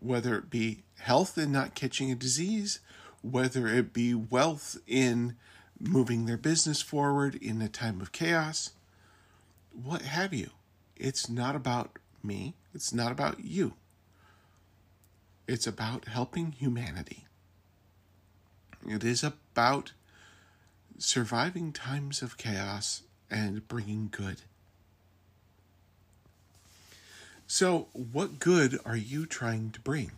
whether 0.00 0.36
it 0.36 0.50
be 0.50 0.82
health 0.98 1.36
in 1.38 1.52
not 1.52 1.74
catching 1.74 2.10
a 2.10 2.14
disease, 2.14 2.80
whether 3.22 3.66
it 3.66 3.92
be 3.92 4.14
wealth 4.14 4.78
in 4.86 5.36
moving 5.80 6.26
their 6.26 6.36
business 6.36 6.82
forward 6.82 7.34
in 7.36 7.60
a 7.62 7.68
time 7.68 8.00
of 8.00 8.12
chaos, 8.12 8.72
what 9.72 10.02
have 10.02 10.32
you. 10.34 10.50
It's 10.96 11.28
not 11.28 11.54
about 11.54 11.98
me, 12.22 12.54
it's 12.74 12.92
not 12.92 13.12
about 13.12 13.40
you. 13.40 13.74
It's 15.46 15.66
about 15.66 16.06
helping 16.06 16.52
humanity. 16.52 17.24
It 18.86 19.02
is 19.02 19.24
about 19.24 19.92
surviving 20.98 21.72
times 21.72 22.22
of 22.22 22.36
chaos 22.36 23.02
and 23.30 23.66
bringing 23.66 24.08
good. 24.10 24.42
So, 27.50 27.88
what 27.94 28.40
good 28.40 28.78
are 28.84 28.96
you 28.96 29.24
trying 29.24 29.70
to 29.70 29.80
bring? 29.80 30.12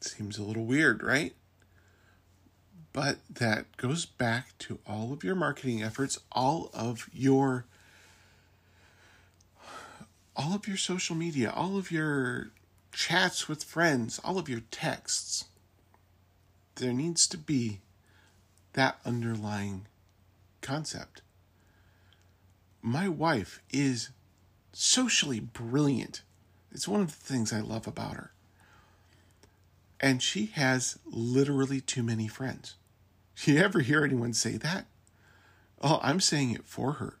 Seems 0.00 0.38
a 0.38 0.44
little 0.44 0.64
weird, 0.64 1.02
right? 1.02 1.34
But 2.92 3.18
that 3.28 3.76
goes 3.76 4.06
back 4.06 4.56
to 4.60 4.78
all 4.86 5.12
of 5.12 5.24
your 5.24 5.34
marketing 5.34 5.82
efforts, 5.82 6.20
all 6.30 6.70
of 6.72 7.10
your 7.12 7.64
all 10.36 10.54
of 10.54 10.68
your 10.68 10.76
social 10.76 11.16
media, 11.16 11.50
all 11.50 11.76
of 11.76 11.90
your 11.90 12.52
chats 12.92 13.48
with 13.48 13.64
friends, 13.64 14.20
all 14.22 14.38
of 14.38 14.48
your 14.48 14.62
texts. 14.70 15.46
There 16.76 16.92
needs 16.92 17.26
to 17.26 17.36
be 17.36 17.80
that 18.74 19.00
underlying 19.04 19.86
concept. 20.60 21.20
My 22.80 23.08
wife 23.08 23.60
is 23.72 24.10
socially 24.72 25.40
brilliant. 25.40 26.22
It's 26.72 26.88
one 26.88 27.00
of 27.00 27.08
the 27.08 27.24
things 27.24 27.52
I 27.52 27.60
love 27.60 27.86
about 27.86 28.14
her. 28.14 28.32
And 30.00 30.22
she 30.22 30.46
has 30.46 30.98
literally 31.04 31.80
too 31.80 32.02
many 32.02 32.26
friends. 32.26 32.74
You 33.44 33.58
ever 33.58 33.80
hear 33.80 34.04
anyone 34.04 34.34
say 34.34 34.56
that? 34.58 34.86
Oh, 35.80 35.98
I'm 36.02 36.20
saying 36.20 36.52
it 36.52 36.64
for 36.64 36.92
her. 36.94 37.18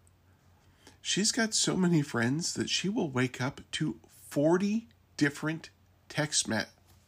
She's 1.00 1.32
got 1.32 1.52
so 1.52 1.76
many 1.76 2.00
friends 2.00 2.54
that 2.54 2.70
she 2.70 2.88
will 2.88 3.10
wake 3.10 3.40
up 3.40 3.60
to 3.72 3.96
40 4.28 4.86
different 5.16 5.70
text 6.08 6.46
me- 6.46 6.60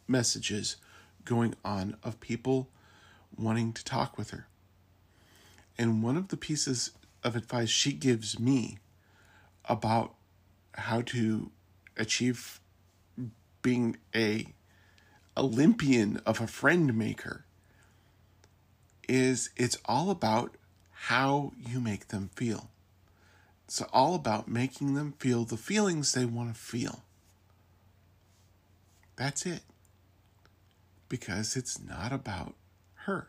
messages 0.08 0.76
going 1.24 1.54
on 1.64 1.96
of 2.02 2.20
people 2.20 2.68
wanting 3.36 3.72
to 3.72 3.84
talk 3.84 4.18
with 4.18 4.30
her. 4.30 4.48
And 5.78 6.02
one 6.02 6.16
of 6.16 6.28
the 6.28 6.36
pieces 6.36 6.90
of 7.22 7.36
advice 7.36 7.68
she 7.68 7.92
gives 7.92 8.38
me 8.38 8.78
about 9.66 10.14
how 10.76 11.02
to 11.02 11.50
achieve 11.96 12.60
being 13.62 13.96
a 14.14 14.46
Olympian 15.36 16.20
of 16.26 16.40
a 16.40 16.46
friend 16.46 16.94
maker 16.94 17.44
is 19.08 19.50
it's 19.56 19.78
all 19.84 20.10
about 20.10 20.56
how 20.90 21.52
you 21.58 21.80
make 21.80 22.08
them 22.08 22.30
feel. 22.34 22.70
It's 23.66 23.82
all 23.92 24.14
about 24.14 24.48
making 24.48 24.94
them 24.94 25.14
feel 25.18 25.44
the 25.44 25.56
feelings 25.56 26.12
they 26.12 26.24
want 26.24 26.54
to 26.54 26.60
feel. 26.60 27.02
That's 29.16 29.46
it. 29.46 29.62
Because 31.08 31.56
it's 31.56 31.80
not 31.80 32.12
about 32.12 32.54
her. 33.04 33.28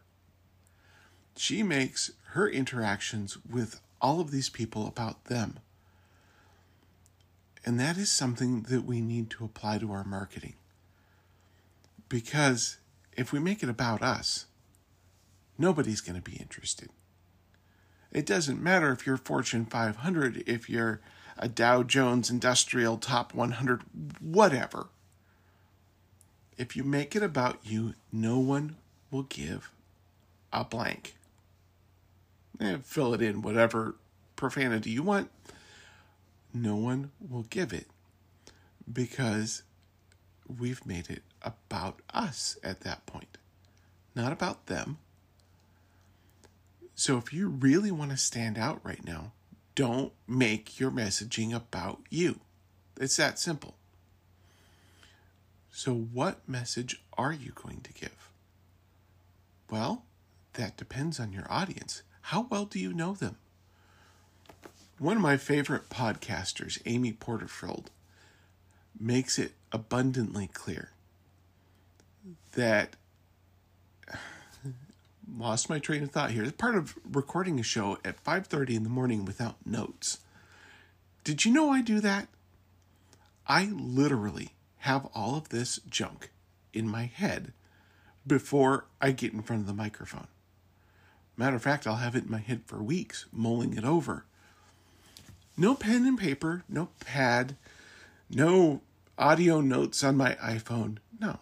She 1.38 1.64
makes 1.64 2.12
her 2.30 2.50
interactions 2.50 3.38
with 3.50 3.82
all 4.02 4.20
of 4.20 4.32
these 4.32 4.50
people 4.50 4.88
about 4.88 5.26
them. 5.26 5.60
And 7.66 7.80
that 7.80 7.98
is 7.98 8.12
something 8.12 8.62
that 8.70 8.86
we 8.86 9.02
need 9.02 9.32
to 9.32 9.44
apply 9.44 9.80
to 9.80 9.92
our 9.92 10.04
marketing. 10.04 10.54
Because 12.08 12.78
if 13.18 13.34
we 13.34 13.40
make 13.40 13.64
it 13.64 13.70
about 13.70 14.04
us, 14.04 14.46
nobody's 15.58 16.00
going 16.00 16.16
to 16.16 16.22
be 16.22 16.38
interested. 16.38 16.90
It 18.12 18.28
doesn't 18.28 18.62
matter 18.62 18.92
if 18.92 19.08
you're 19.08 19.18
Fortune 19.18 19.66
500, 19.66 20.44
if 20.46 20.70
you're 20.70 21.02
a 21.38 21.50
Dow 21.50 21.82
Jones 21.82 22.30
Industrial 22.30 22.98
Top 22.98 23.34
100, 23.34 23.82
whatever. 24.22 24.88
If 26.58 26.76
you 26.76 26.84
make 26.84 27.16
it 27.16 27.24
about 27.24 27.60
you, 27.64 27.96
no 28.12 28.38
one 28.38 28.78
will 29.10 29.24
give 29.24 29.72
a 30.54 30.64
blank. 30.64 31.16
Eh, 32.62 32.78
fill 32.84 33.14
it 33.16 33.22
in 33.22 33.42
whatever 33.42 33.96
profanity 34.36 34.92
you 34.92 35.04
want. 35.04 35.30
No 36.56 36.78
one 36.78 37.12
will 37.20 37.44
give 37.44 37.74
it 37.74 37.88
because 38.92 39.64
we've 40.48 40.86
made 40.86 41.10
it 41.10 41.22
about 41.42 42.00
us 42.14 42.58
at 42.64 42.80
that 42.80 43.06
point, 43.06 43.38
not 44.16 44.32
about 44.32 44.68
them. 44.68 44.98
So 46.96 47.18
if 47.18 47.34
you 47.34 47.50
really 47.50 47.92
want 47.92 48.12
to 48.12 48.18
stand 48.18 48.58
out 48.58 48.80
right 48.86 49.04
now, 49.06 49.34
don't 49.76 50.14
make 50.30 50.80
your 50.80 50.92
messaging 50.92 51.54
about 51.54 52.00
you. 52.10 52.40
It's 52.96 53.18
that 53.18 53.38
simple. 53.38 53.76
So, 55.70 55.94
what 55.94 56.48
message 56.48 57.02
are 57.18 57.34
you 57.34 57.52
going 57.52 57.82
to 57.82 57.92
give? 57.92 58.30
Well, 59.70 60.06
that 60.54 60.78
depends 60.78 61.20
on 61.20 61.34
your 61.34 61.52
audience. 61.52 62.02
How 62.22 62.48
well 62.50 62.64
do 62.64 62.80
you 62.80 62.94
know 62.94 63.14
them? 63.14 63.36
One 64.98 65.18
of 65.18 65.24
my 65.24 65.36
favorite 65.36 65.90
podcasters, 65.90 66.82
Amy 66.86 67.12
Porterfield, 67.12 67.92
makes 68.98 69.38
it 69.38 69.52
abundantly 69.74 70.48
clear 70.48 70.92
that 72.54 72.96
lost 75.38 75.70
my 75.70 75.80
train 75.80 76.04
of 76.04 76.12
thought 76.12 76.32
here. 76.32 76.44
It's 76.44 76.54
part 76.54 76.76
of 76.76 76.96
recording 77.12 77.60
a 77.60 77.64
show 77.64 77.98
at 78.06 78.24
5:30 78.24 78.76
in 78.76 78.84
the 78.84 78.90
morning 78.90 79.26
without 79.26 79.58
notes. 79.66 80.20
Did 81.26 81.44
you 81.44 81.52
know 81.52 81.72
I 81.74 81.82
do 81.82 82.00
that? 82.00 82.30
I 83.48 83.66
literally 83.66 84.54
have 84.80 85.08
all 85.14 85.36
of 85.36 85.50
this 85.50 85.80
junk 85.90 86.32
in 86.72 86.88
my 86.88 87.04
head 87.04 87.52
before 88.26 88.86
I 89.02 89.12
get 89.12 89.34
in 89.34 89.42
front 89.42 89.62
of 89.62 89.68
the 89.68 89.74
microphone. 89.74 90.28
Matter 91.36 91.58
of 91.58 91.64
fact, 91.64 91.86
I'll 91.86 91.98
have 91.98 92.16
it 92.16 92.24
in 92.24 92.32
my 92.32 92.40
head 92.40 92.62
for 92.66 92.82
weeks, 92.82 93.26
mulling 93.34 93.74
it 93.74 93.84
over. 93.84 94.24
No 95.58 95.74
pen 95.76 96.06
and 96.06 96.18
paper, 96.20 96.64
no 96.68 96.90
pad, 97.00 97.56
no 98.30 98.82
audio 99.18 99.62
notes 99.62 100.04
on 100.04 100.18
my 100.18 100.36
iPhone. 100.36 100.98
No. 101.20 101.40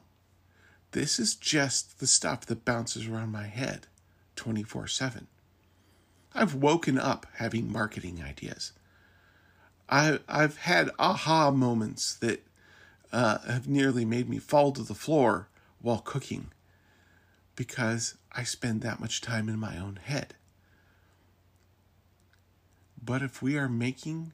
This 0.92 1.20
is 1.20 1.34
just 1.34 2.00
the 2.00 2.08
stuff 2.08 2.46
that 2.46 2.66
bounces 2.66 3.08
around 3.08 3.32
my 3.32 3.48
head 3.48 3.88
24 4.36 4.88
7. 4.88 5.28
I've 6.36 6.56
woken 6.56 7.00
up 7.00 7.26
having 7.36 7.72
marketing 7.72 8.24
ideas. 8.24 8.74
I, 9.90 10.20
I've 10.28 10.58
had 10.58 10.92
aha 10.98 11.52
moments 11.52 12.16
that 12.16 12.46
uh, 13.12 13.40
have 13.40 13.68
nearly 13.68 14.06
made 14.06 14.30
me 14.30 14.40
fall 14.40 14.72
to 14.72 14.84
the 14.84 14.96
floor 14.96 15.48
while 15.82 16.00
cooking 16.00 16.52
because 17.56 18.16
I 18.32 18.44
spend 18.44 18.82
that 18.82 19.00
much 19.00 19.22
time 19.22 19.50
in 19.50 19.60
my 19.60 19.78
own 19.78 20.00
head. 20.04 20.34
But 23.04 23.22
if 23.22 23.42
we 23.42 23.58
are 23.58 23.70
making 23.70 24.34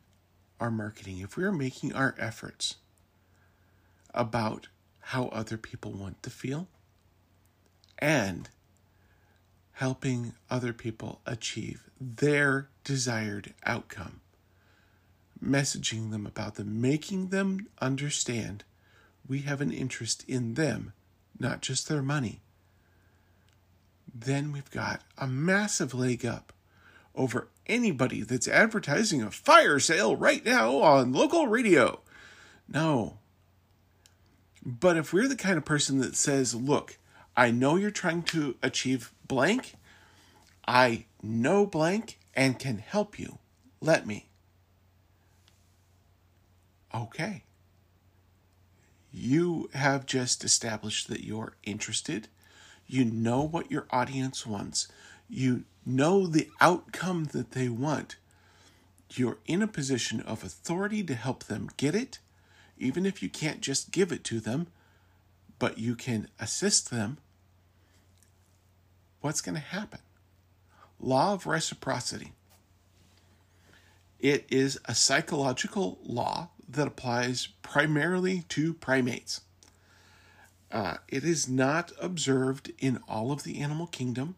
our 0.59 0.69
marketing, 0.69 1.19
if 1.19 1.37
we 1.37 1.43
are 1.43 1.51
making 1.51 1.93
our 1.93 2.13
efforts 2.19 2.75
about 4.13 4.67
how 4.99 5.25
other 5.27 5.57
people 5.57 5.91
want 5.91 6.21
to 6.23 6.29
feel 6.29 6.67
and 7.97 8.49
helping 9.73 10.33
other 10.49 10.73
people 10.73 11.21
achieve 11.25 11.89
their 11.99 12.69
desired 12.83 13.53
outcome. 13.65 14.19
Messaging 15.43 16.11
them 16.11 16.25
about 16.25 16.55
them, 16.55 16.81
making 16.81 17.29
them 17.29 17.67
understand 17.81 18.65
we 19.27 19.39
have 19.39 19.61
an 19.61 19.71
interest 19.71 20.25
in 20.27 20.55
them, 20.55 20.91
not 21.39 21.61
just 21.61 21.87
their 21.87 22.01
money. 22.01 22.41
Then 24.13 24.51
we've 24.51 24.69
got 24.71 25.01
a 25.17 25.27
massive 25.27 25.93
leg 25.93 26.25
up 26.25 26.51
over 27.15 27.47
anybody 27.69 28.21
that's 28.23 28.47
advertising 28.47 29.21
a 29.21 29.31
fire 29.31 29.79
sale 29.79 30.15
right 30.15 30.43
now 30.43 30.77
on 30.77 31.13
local 31.13 31.47
radio. 31.47 32.01
No, 32.67 33.19
but 34.65 34.97
if 34.97 35.13
we're 35.13 35.27
the 35.27 35.35
kind 35.35 35.57
of 35.57 35.65
person 35.65 35.99
that 35.99 36.15
says, 36.15 36.53
look, 36.53 36.97
I 37.35 37.51
know 37.51 37.75
you're 37.75 37.91
trying 37.91 38.23
to 38.23 38.55
achieve 38.61 39.13
blank, 39.27 39.75
I 40.67 41.05
know 41.23 41.65
blank 41.65 42.19
and 42.35 42.59
can 42.59 42.79
help 42.79 43.17
you, 43.17 43.39
let 43.81 44.05
me. 44.05 44.27
Okay. 46.93 47.43
You 49.11 49.69
have 49.73 50.05
just 50.05 50.43
established 50.43 51.07
that 51.07 51.23
you're 51.23 51.55
interested. 51.63 52.27
You 52.85 53.05
know 53.05 53.41
what 53.41 53.71
your 53.71 53.87
audience 53.89 54.45
wants. 54.45 54.87
You 55.29 55.63
know 55.89 56.27
the 56.27 56.49
outcome 56.61 57.25
that 57.33 57.51
they 57.51 57.69
want. 57.69 58.17
You're 59.11 59.39
in 59.45 59.61
a 59.61 59.67
position 59.67 60.21
of 60.21 60.43
authority 60.43 61.03
to 61.03 61.15
help 61.15 61.45
them 61.45 61.69
get 61.77 61.95
it 61.95 62.19
even 62.79 63.05
if 63.05 63.21
you 63.21 63.29
can't 63.29 63.59
just 63.59 63.91
give 63.91 64.11
it 64.11 64.23
to 64.23 64.39
them, 64.39 64.67
but 65.59 65.77
you 65.77 65.95
can 65.95 66.29
assist 66.39 66.89
them, 66.89 67.17
what's 69.19 69.41
going 69.41 69.55
to 69.55 69.61
happen? 69.61 69.99
Law 70.99 71.33
of 71.33 71.45
reciprocity. 71.45 72.31
It 74.19 74.45
is 74.49 74.79
a 74.85 74.95
psychological 74.95 75.99
law 76.03 76.49
that 76.67 76.87
applies 76.87 77.47
primarily 77.61 78.43
to 78.49 78.73
primates. 78.73 79.41
Uh, 80.71 80.97
it 81.07 81.23
is 81.23 81.49
not 81.49 81.91
observed 81.99 82.71
in 82.79 82.99
all 83.07 83.31
of 83.31 83.43
the 83.43 83.59
animal 83.59 83.87
kingdom, 83.87 84.35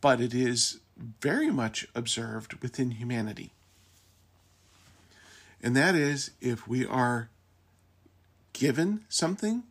but 0.00 0.20
it 0.20 0.34
is 0.34 0.80
very 1.20 1.50
much 1.50 1.86
observed 1.94 2.54
within 2.62 2.92
humanity. 2.92 3.52
And 5.62 5.76
that 5.76 5.94
is 5.94 6.30
if 6.40 6.66
we 6.66 6.86
are 6.86 7.28
given 8.52 9.04
something, 9.08 9.64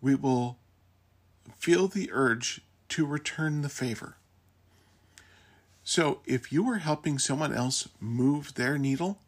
we 0.00 0.14
will 0.14 0.56
feel 1.56 1.88
the 1.88 2.10
urge 2.12 2.60
to 2.90 3.06
return 3.06 3.62
the 3.62 3.68
favor. 3.68 4.16
So 5.84 6.20
if 6.24 6.52
you 6.52 6.68
are 6.70 6.78
helping 6.78 7.18
someone 7.18 7.52
else 7.52 7.88
move 7.98 8.54
their 8.54 8.78
needle, 8.78 9.18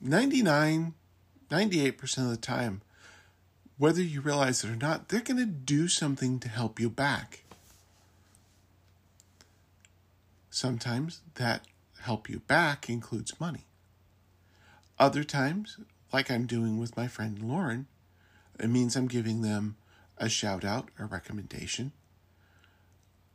99, 0.00 0.94
98% 1.50 2.18
of 2.18 2.30
the 2.30 2.36
time, 2.36 2.82
whether 3.78 4.02
you 4.02 4.20
realize 4.20 4.62
it 4.62 4.70
or 4.70 4.76
not, 4.76 5.08
they're 5.08 5.20
going 5.20 5.38
to 5.38 5.46
do 5.46 5.88
something 5.88 6.38
to 6.40 6.48
help 6.48 6.78
you 6.78 6.90
back. 6.90 7.43
Sometimes 10.54 11.20
that 11.34 11.64
help 12.02 12.30
you 12.30 12.38
back 12.38 12.88
includes 12.88 13.40
money. 13.40 13.64
Other 15.00 15.24
times, 15.24 15.78
like 16.12 16.30
I'm 16.30 16.46
doing 16.46 16.78
with 16.78 16.96
my 16.96 17.08
friend 17.08 17.40
Lauren, 17.42 17.88
it 18.60 18.70
means 18.70 18.94
I'm 18.94 19.08
giving 19.08 19.42
them 19.42 19.74
a 20.16 20.28
shout 20.28 20.64
out, 20.64 20.90
a 20.96 21.06
recommendation, 21.06 21.90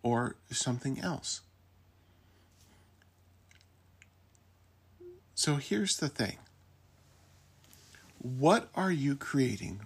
or 0.01 0.37
something 0.49 1.01
else. 1.01 1.41
So 5.35 5.57
here's 5.57 5.97
the 5.97 6.07
thing 6.07 6.37
what 8.17 8.69
are 8.73 8.93
you 8.93 9.17
creating 9.17 9.81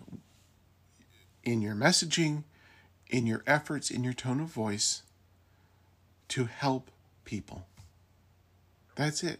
in 1.43 1.63
your 1.63 1.73
messaging, 1.73 2.43
in 3.09 3.25
your 3.25 3.41
efforts, 3.47 3.89
in 3.89 4.03
your 4.03 4.13
tone 4.13 4.39
of 4.39 4.49
voice 4.49 5.01
to 6.27 6.45
help 6.45 6.91
people? 7.25 7.65
That's 8.95 9.23
it. 9.23 9.39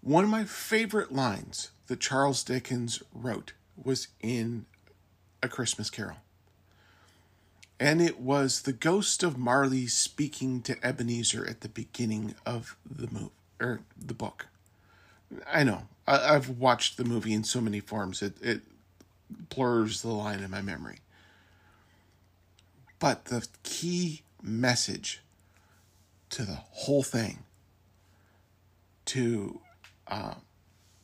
One 0.00 0.24
of 0.24 0.30
my 0.30 0.44
favorite 0.44 1.12
lines 1.12 1.70
that 1.86 2.00
Charles 2.00 2.42
Dickens 2.42 3.02
wrote 3.14 3.52
was 3.76 4.08
in 4.20 4.66
A 5.42 5.48
Christmas 5.48 5.90
Carol. 5.90 6.16
And 7.78 8.00
it 8.00 8.20
was 8.20 8.62
the 8.62 8.72
ghost 8.72 9.22
of 9.22 9.36
Marley 9.36 9.86
speaking 9.86 10.62
to 10.62 10.76
Ebenezer 10.86 11.48
at 11.48 11.62
the 11.62 11.68
beginning 11.68 12.34
of 12.46 12.76
the 12.88 13.08
movie 13.10 13.30
or 13.60 13.80
the 13.96 14.14
book. 14.14 14.46
I 15.50 15.64
know. 15.64 15.88
I, 16.06 16.32
have 16.32 16.48
watched 16.48 16.96
the 16.96 17.04
movie 17.04 17.32
in 17.32 17.44
so 17.44 17.60
many 17.60 17.80
forms 17.80 18.22
it, 18.22 18.34
it 18.42 18.62
blurs 19.30 20.02
the 20.02 20.10
line 20.10 20.40
in 20.40 20.50
my 20.50 20.60
memory. 20.60 20.98
But 22.98 23.26
the 23.26 23.46
key 23.62 24.22
message 24.42 25.22
to 26.32 26.44
the 26.44 26.58
whole 26.70 27.02
thing, 27.02 27.44
to 29.04 29.60
uh, 30.08 30.34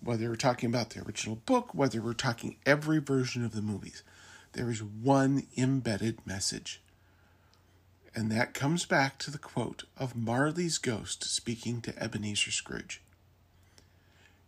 whether 0.03 0.29
we're 0.29 0.37
talking 0.37 0.69
about 0.69 0.91
the 0.91 1.03
original 1.03 1.37
book, 1.37 1.75
whether 1.75 2.01
we're 2.01 2.15
talking 2.15 2.57
every 2.65 2.99
version 2.99 3.45
of 3.45 3.53
the 3.53 3.63
movies, 3.63 4.03
there 4.53 4.71
is 4.71 4.83
one 4.83 5.47
embedded 5.57 6.27
message. 6.27 6.81
And 8.15 8.33
that 8.33 8.55
comes 8.55 8.87
back 8.87 9.19
to 9.19 9.31
the 9.31 9.39
quote 9.39 9.85
of 9.97 10.17
Marley's 10.17 10.79
ghost 10.79 11.25
speaking 11.25 11.81
to 11.83 12.03
Ebenezer 12.03 12.51
Scrooge 12.51 13.03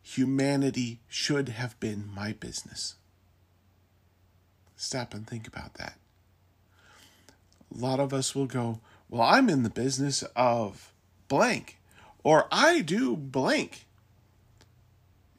Humanity 0.02 1.00
should 1.08 1.50
have 1.50 1.78
been 1.78 2.08
my 2.12 2.32
business. 2.32 2.94
Stop 4.76 5.12
and 5.12 5.26
think 5.26 5.46
about 5.46 5.74
that. 5.74 5.98
A 7.72 7.78
lot 7.78 8.00
of 8.00 8.14
us 8.14 8.34
will 8.34 8.46
go, 8.46 8.80
Well, 9.10 9.22
I'm 9.22 9.48
in 9.50 9.64
the 9.64 9.70
business 9.70 10.22
of 10.36 10.92
blank, 11.26 11.80
or 12.22 12.46
I 12.52 12.80
do 12.80 13.16
blank. 13.16 13.86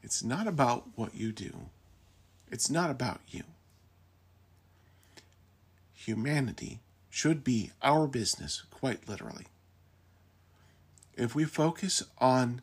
It's 0.02 0.22
not 0.22 0.46
about 0.46 0.88
what 0.94 1.14
you 1.14 1.32
do, 1.32 1.70
it's 2.50 2.68
not 2.68 2.90
about 2.90 3.22
you. 3.28 3.44
Humanity 5.94 6.80
should 7.08 7.42
be 7.42 7.70
our 7.80 8.06
business, 8.06 8.62
quite 8.70 9.08
literally. 9.08 9.46
If 11.14 11.34
we 11.34 11.44
focus 11.44 12.02
on 12.18 12.60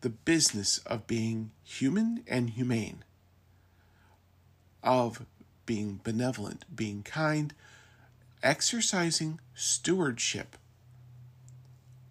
the 0.00 0.10
business 0.10 0.78
of 0.78 1.06
being 1.06 1.52
human 1.62 2.24
and 2.26 2.50
humane, 2.50 3.04
of 4.82 5.26
being 5.64 6.00
benevolent, 6.02 6.64
being 6.74 7.04
kind, 7.04 7.54
exercising 8.42 9.40
stewardship 9.54 10.56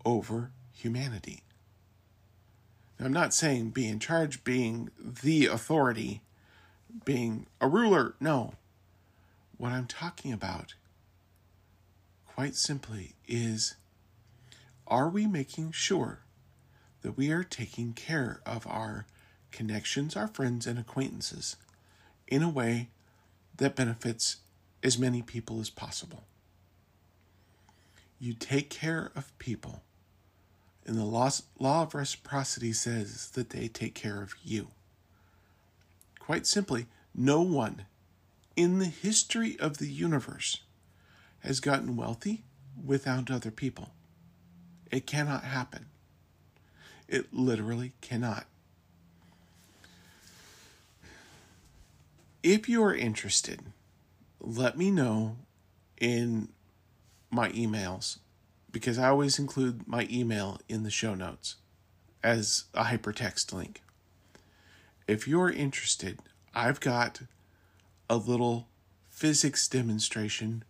over 0.06 0.52
humanity. 0.72 1.44
Now, 3.00 3.06
I'm 3.06 3.14
not 3.14 3.34
saying 3.34 3.72
be 3.72 3.88
in 3.88 4.00
charge, 4.00 4.44
being 4.44 4.90
the 5.00 5.46
authority, 5.48 6.22
being 7.06 7.48
a 7.62 7.68
ruler. 7.68 8.16
No. 8.20 8.54
What 9.58 9.72
I'm 9.72 9.88
talking 9.88 10.32
about, 10.32 10.74
quite 12.26 12.56
simply, 12.56 13.16
is 13.28 13.76
are 14.88 15.10
we 15.10 15.28
making 15.28 15.72
sure 15.72 16.22
that 17.02 17.18
we 17.18 17.32
are 17.32 17.44
taking 17.44 17.94
care 17.94 18.42
of 18.46 18.66
our 18.68 19.06
connections, 19.52 20.16
our 20.16 20.28
friends, 20.28 20.66
and 20.66 20.80
acquaintances 20.80 21.58
in 22.28 22.44
a 22.44 22.50
way 22.50 22.90
that 23.58 23.76
benefits 23.76 24.38
as 24.84 24.98
many 24.98 25.22
people 25.22 25.60
as 25.60 25.70
possible? 25.70 26.24
You 28.20 28.34
take 28.34 28.70
care 28.70 29.12
of 29.16 29.38
people 29.40 29.84
and 30.90 30.98
the 30.98 31.06
law, 31.06 31.30
law 31.60 31.84
of 31.84 31.94
reciprocity 31.94 32.74
says 32.74 33.30
that 33.36 33.52
they 33.52 33.68
take 33.68 33.94
care 33.94 34.24
of 34.24 34.34
you. 34.44 34.70
Quite 36.20 36.48
simply, 36.48 36.88
no 37.14 37.42
one 37.42 37.86
in 38.56 38.80
the 38.80 38.86
history 38.86 39.56
of 39.60 39.78
the 39.78 39.88
universe 39.88 40.62
has 41.42 41.60
gotten 41.60 41.96
wealthy 41.96 42.44
without 42.84 43.30
other 43.30 43.52
people. 43.52 43.92
It 44.92 45.06
cannot 45.06 45.44
happen. 45.44 45.86
It 47.08 47.32
literally 47.32 47.94
cannot. 48.02 48.46
If 52.42 52.68
you 52.68 52.84
are 52.84 52.96
interested, 52.96 53.62
let 54.40 54.78
me 54.78 54.92
know 54.92 55.38
in 56.00 56.50
my 57.30 57.50
emails 57.52 58.20
because 58.72 58.98
I 58.98 59.10
always 59.10 59.40
include 59.40 59.88
my 59.88 60.08
email 60.10 60.60
in 60.68 60.84
the 60.84 60.92
show 60.92 61.16
notes 61.16 61.56
as 62.24 62.66
a 62.74 62.86
hypertext 62.86 63.52
link. 63.54 63.82
If 65.08 65.28
you're 65.28 65.50
interested, 65.50 66.20
I've 66.54 66.80
got 66.80 67.22
a 68.10 68.18
little 68.18 68.68
physics 69.10 69.68
demonstration 69.68 70.64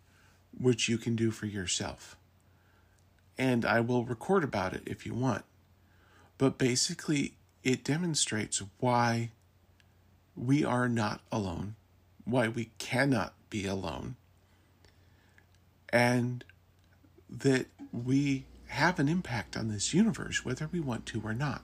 which 0.58 0.90
you 0.90 0.98
can 0.98 1.16
do 1.16 1.32
for 1.32 1.46
yourself. 1.46 2.18
And 3.38 3.64
I 3.66 3.80
will 3.80 4.04
record 4.04 4.44
about 4.44 4.74
it 4.74 4.84
if 4.86 5.06
you 5.06 5.14
want. 5.14 5.46
But 6.38 6.58
basically, 6.58 7.34
it 7.64 7.84
demonstrates 7.84 8.62
why 8.80 9.32
we 10.36 10.64
are 10.64 10.90
not 10.90 11.22
alone, 11.32 11.76
why 12.26 12.48
we 12.48 12.70
cannot 12.78 13.34
be 13.50 13.66
alone, 13.66 14.16
and 15.90 16.44
that 17.30 17.68
we 17.92 18.46
have 18.68 19.00
an 19.00 19.10
impact 19.10 19.58
on 19.58 19.68
this 19.68 19.94
universe, 19.94 20.46
whether 20.46 20.70
we 20.72 20.80
want 20.80 21.06
to 21.08 21.22
or 21.24 21.34
not. 21.34 21.64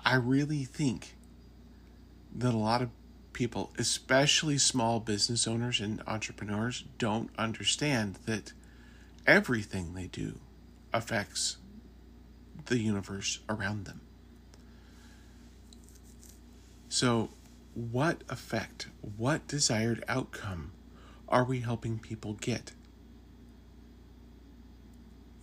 I 0.00 0.16
really 0.16 0.64
think 0.64 1.14
that 2.34 2.54
a 2.54 2.58
lot 2.58 2.82
of 2.82 2.90
people, 3.32 3.70
especially 3.78 4.58
small 4.58 5.00
business 5.00 5.46
owners 5.46 5.80
and 5.80 6.02
entrepreneurs, 6.06 6.84
don't 6.98 7.30
understand 7.36 8.18
that 8.26 8.52
everything 9.26 9.94
they 9.94 10.06
do 10.06 10.40
affects 10.92 11.56
the 12.66 12.78
universe 12.78 13.40
around 13.48 13.84
them. 13.84 14.00
So, 16.88 17.30
what 17.74 18.22
effect, 18.28 18.88
what 19.16 19.46
desired 19.46 20.04
outcome 20.08 20.72
are 21.28 21.44
we 21.44 21.60
helping 21.60 21.98
people 21.98 22.34
get? 22.34 22.72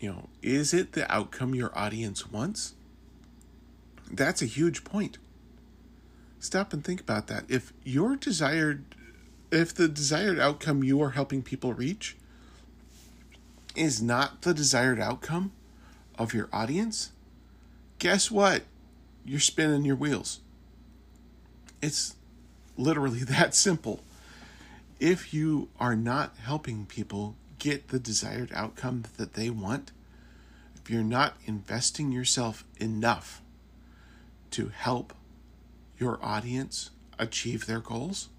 you 0.02 0.10
know, 0.10 0.30
is 0.42 0.74
it 0.74 0.94
the 0.94 1.10
outcome 1.14 1.54
your 1.54 1.72
audience 1.78 2.30
wants? 2.30 2.74
That's 4.12 4.42
a 4.42 4.48
huge 4.48 4.84
point. 4.84 5.20
Stop 6.40 6.74
and 6.74 6.84
think 6.84 7.00
about 7.00 7.28
that. 7.28 7.46
If 7.48 7.72
your 7.84 8.16
desired 8.16 8.84
if 9.52 9.76
the 9.76 9.88
desired 9.88 10.40
outcome 10.40 10.84
you 10.84 11.02
are 11.02 11.12
helping 11.12 11.44
people 11.44 11.74
reach 11.74 12.16
is 13.76 14.02
not 14.02 14.42
the 14.42 14.54
desired 14.54 15.00
outcome 15.00 15.52
of 16.18 16.34
your 16.34 16.50
audience, 16.52 17.12
guess 18.00 18.32
what? 18.32 18.64
You're 19.24 19.40
spinning 19.40 19.86
your 19.86 19.96
wheels. 19.96 20.40
It's 21.82 22.16
literally 22.78 23.20
that 23.24 23.56
simple. 23.56 24.04
If 25.00 25.34
you 25.34 25.70
are 25.80 25.96
not 25.96 26.36
helping 26.38 26.86
people 26.86 27.36
get 27.60 27.88
the 27.88 28.00
desired 28.00 28.52
outcome 28.54 29.04
that 29.18 29.34
they 29.34 29.50
want, 29.50 29.92
if 30.76 30.90
you're 30.90 31.04
not 31.04 31.38
investing 31.46 32.12
yourself 32.12 32.64
enough 32.80 33.42
to 34.52 34.70
help 34.70 35.14
your 35.98 36.20
audience 36.24 36.90
achieve 37.20 37.66
their 37.66 37.80
goals, 37.80 38.30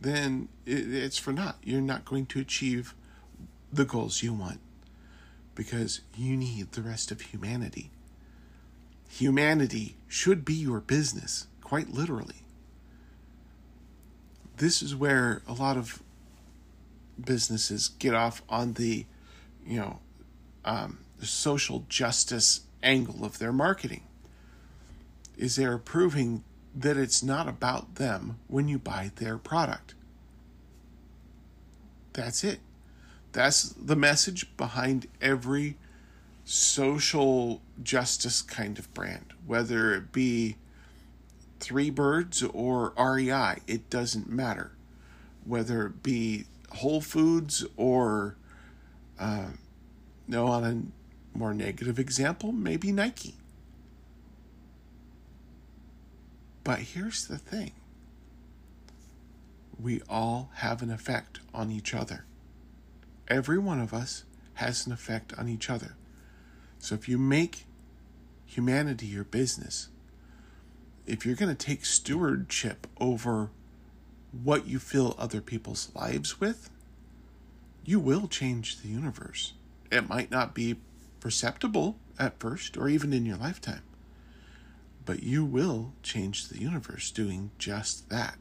then 0.00 0.48
it's 0.66 1.18
for 1.18 1.32
naught. 1.32 1.56
You're 1.62 1.80
not 1.80 2.04
going 2.04 2.26
to 2.26 2.40
achieve 2.40 2.94
the 3.72 3.84
goals 3.84 4.22
you 4.22 4.32
want 4.32 4.60
because 5.54 6.02
you 6.16 6.36
need 6.36 6.72
the 6.72 6.82
rest 6.82 7.10
of 7.10 7.20
humanity. 7.20 7.90
Humanity 9.08 9.96
should 10.06 10.44
be 10.44 10.54
your 10.54 10.80
business, 10.80 11.46
quite 11.62 11.90
literally. 11.90 12.42
This 14.58 14.82
is 14.82 14.94
where 14.94 15.42
a 15.46 15.52
lot 15.52 15.76
of 15.76 16.02
businesses 17.24 17.88
get 17.88 18.14
off 18.14 18.42
on 18.48 18.74
the, 18.74 19.06
you 19.66 19.78
know, 19.78 20.00
um, 20.64 20.98
the 21.18 21.26
social 21.26 21.84
justice 21.88 22.62
angle 22.82 23.24
of 23.24 23.38
their 23.38 23.52
marketing. 23.52 24.02
Is 25.36 25.56
they're 25.56 25.78
proving 25.78 26.42
that 26.74 26.96
it's 26.96 27.22
not 27.22 27.48
about 27.48 27.94
them 27.94 28.38
when 28.48 28.68
you 28.68 28.78
buy 28.78 29.12
their 29.16 29.38
product. 29.38 29.94
That's 32.12 32.42
it. 32.42 32.58
That's 33.32 33.68
the 33.70 33.94
message 33.94 34.56
behind 34.56 35.06
every 35.20 35.76
social 36.44 37.60
justice 37.82 38.42
kind 38.42 38.78
of 38.78 38.92
brand, 38.94 39.34
whether 39.46 39.94
it 39.94 40.10
be 40.10 40.56
Three 41.60 41.90
Birds 41.90 42.42
or 42.42 42.92
REI, 42.96 43.58
it 43.66 43.90
doesn't 43.90 44.28
matter. 44.28 44.72
Whether 45.44 45.86
it 45.86 46.02
be 46.02 46.44
Whole 46.70 47.00
Foods 47.00 47.64
or, 47.76 48.36
uh, 49.18 49.48
no, 50.26 50.46
on 50.46 50.64
a 50.64 51.38
more 51.38 51.54
negative 51.54 51.98
example, 51.98 52.52
maybe 52.52 52.92
Nike. 52.92 53.34
But 56.64 56.80
here's 56.80 57.26
the 57.26 57.38
thing 57.38 57.72
we 59.80 60.02
all 60.08 60.50
have 60.56 60.82
an 60.82 60.90
effect 60.90 61.40
on 61.54 61.70
each 61.70 61.94
other. 61.94 62.24
Every 63.28 63.58
one 63.58 63.80
of 63.80 63.94
us 63.94 64.24
has 64.54 64.86
an 64.86 64.92
effect 64.92 65.32
on 65.38 65.48
each 65.48 65.70
other. 65.70 65.94
So 66.78 66.94
if 66.94 67.08
you 67.08 67.16
make 67.16 67.64
humanity 68.44 69.06
your 69.06 69.24
business, 69.24 69.88
if 71.08 71.24
you're 71.24 71.34
going 71.34 71.54
to 71.54 71.66
take 71.66 71.84
stewardship 71.84 72.86
over 73.00 73.50
what 74.44 74.66
you 74.66 74.78
fill 74.78 75.16
other 75.18 75.40
people's 75.40 75.90
lives 75.94 76.38
with, 76.38 76.70
you 77.84 77.98
will 77.98 78.28
change 78.28 78.82
the 78.82 78.88
universe. 78.88 79.54
It 79.90 80.08
might 80.08 80.30
not 80.30 80.54
be 80.54 80.76
perceptible 81.20 81.96
at 82.18 82.38
first 82.38 82.76
or 82.76 82.88
even 82.88 83.12
in 83.14 83.24
your 83.24 83.38
lifetime, 83.38 83.82
but 85.06 85.22
you 85.22 85.44
will 85.44 85.92
change 86.02 86.48
the 86.48 86.60
universe 86.60 87.10
doing 87.10 87.50
just 87.58 88.10
that. 88.10 88.36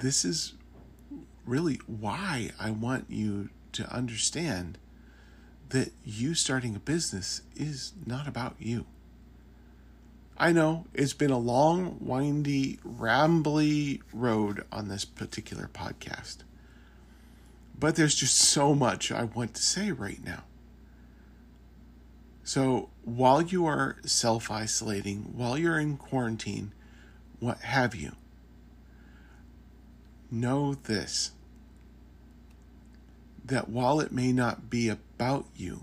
This 0.00 0.24
is 0.24 0.54
really 1.44 1.80
why 1.88 2.50
I 2.60 2.70
want 2.70 3.06
you 3.08 3.48
to 3.72 3.92
understand 3.92 4.78
that 5.70 5.90
you 6.04 6.34
starting 6.34 6.76
a 6.76 6.80
business 6.80 7.42
is 7.56 7.92
not 8.06 8.28
about 8.28 8.54
you. 8.60 8.86
I 10.38 10.52
know 10.52 10.86
it's 10.94 11.14
been 11.14 11.32
a 11.32 11.38
long, 11.38 11.96
windy, 12.00 12.78
rambly 12.86 14.00
road 14.12 14.64
on 14.70 14.86
this 14.86 15.04
particular 15.04 15.68
podcast. 15.72 16.38
But 17.76 17.96
there's 17.96 18.14
just 18.14 18.36
so 18.36 18.72
much 18.72 19.10
I 19.10 19.24
want 19.24 19.54
to 19.54 19.62
say 19.62 19.90
right 19.90 20.24
now. 20.24 20.44
So, 22.44 22.88
while 23.04 23.42
you 23.42 23.66
are 23.66 23.96
self 24.06 24.50
isolating, 24.50 25.34
while 25.36 25.58
you're 25.58 25.78
in 25.78 25.96
quarantine, 25.96 26.72
what 27.40 27.58
have 27.58 27.94
you, 27.94 28.12
know 30.30 30.74
this 30.74 31.32
that 33.44 33.68
while 33.68 34.00
it 34.00 34.12
may 34.12 34.32
not 34.32 34.70
be 34.70 34.88
about 34.88 35.46
you, 35.56 35.82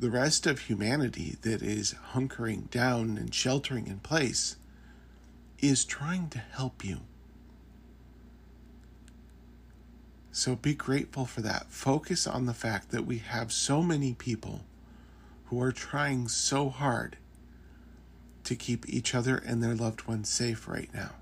the 0.00 0.10
rest 0.10 0.46
of 0.46 0.60
humanity 0.60 1.36
that 1.42 1.60
is 1.60 1.94
hunkering 2.14 2.70
down 2.70 3.18
and 3.18 3.34
sheltering 3.34 3.86
in 3.86 3.98
place 3.98 4.56
is 5.58 5.84
trying 5.84 6.30
to 6.30 6.38
help 6.38 6.82
you. 6.82 7.00
So 10.32 10.56
be 10.56 10.72
grateful 10.72 11.26
for 11.26 11.42
that. 11.42 11.66
Focus 11.70 12.26
on 12.26 12.46
the 12.46 12.54
fact 12.54 12.90
that 12.92 13.04
we 13.04 13.18
have 13.18 13.52
so 13.52 13.82
many 13.82 14.14
people 14.14 14.62
who 15.46 15.60
are 15.60 15.72
trying 15.72 16.28
so 16.28 16.70
hard 16.70 17.18
to 18.44 18.56
keep 18.56 18.88
each 18.88 19.14
other 19.14 19.36
and 19.36 19.62
their 19.62 19.74
loved 19.74 20.06
ones 20.06 20.30
safe 20.30 20.66
right 20.66 20.88
now. 20.94 21.16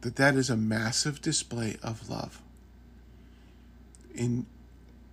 That 0.00 0.16
that 0.16 0.34
is 0.34 0.50
a 0.50 0.56
massive 0.56 1.22
display 1.22 1.76
of 1.80 2.10
love 2.10 2.42
and 4.18 4.46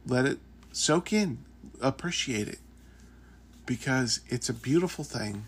let 0.07 0.25
it 0.25 0.39
soak 0.71 1.13
in, 1.13 1.45
appreciate 1.81 2.47
it, 2.47 2.59
because 3.65 4.21
it's 4.27 4.49
a 4.49 4.53
beautiful 4.53 5.03
thing, 5.03 5.45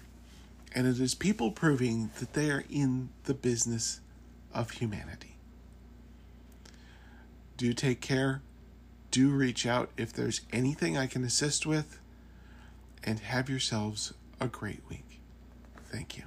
and 0.74 0.88
it 0.88 1.00
is 1.00 1.16
people 1.16 1.52
proving 1.52 2.12
that 2.20 2.34
they 2.34 2.50
are 2.52 2.66
in 2.70 3.10
the 3.24 3.34
business 3.34 4.00
of 4.54 4.72
humanity. 4.72 5.38
Do 7.58 7.74
take 7.74 8.02
care. 8.02 8.42
Do 9.12 9.30
reach 9.30 9.66
out 9.66 9.92
if 9.96 10.12
there's 10.12 10.42
anything 10.52 10.98
I 10.98 11.08
can 11.08 11.24
assist 11.24 11.66
with, 11.66 12.00
and 13.04 13.20
have 13.20 13.50
yourselves 13.50 14.14
a 14.42 14.48
great 14.48 14.82
week. 14.90 15.22
Thank 15.90 16.18
you. 16.18 16.24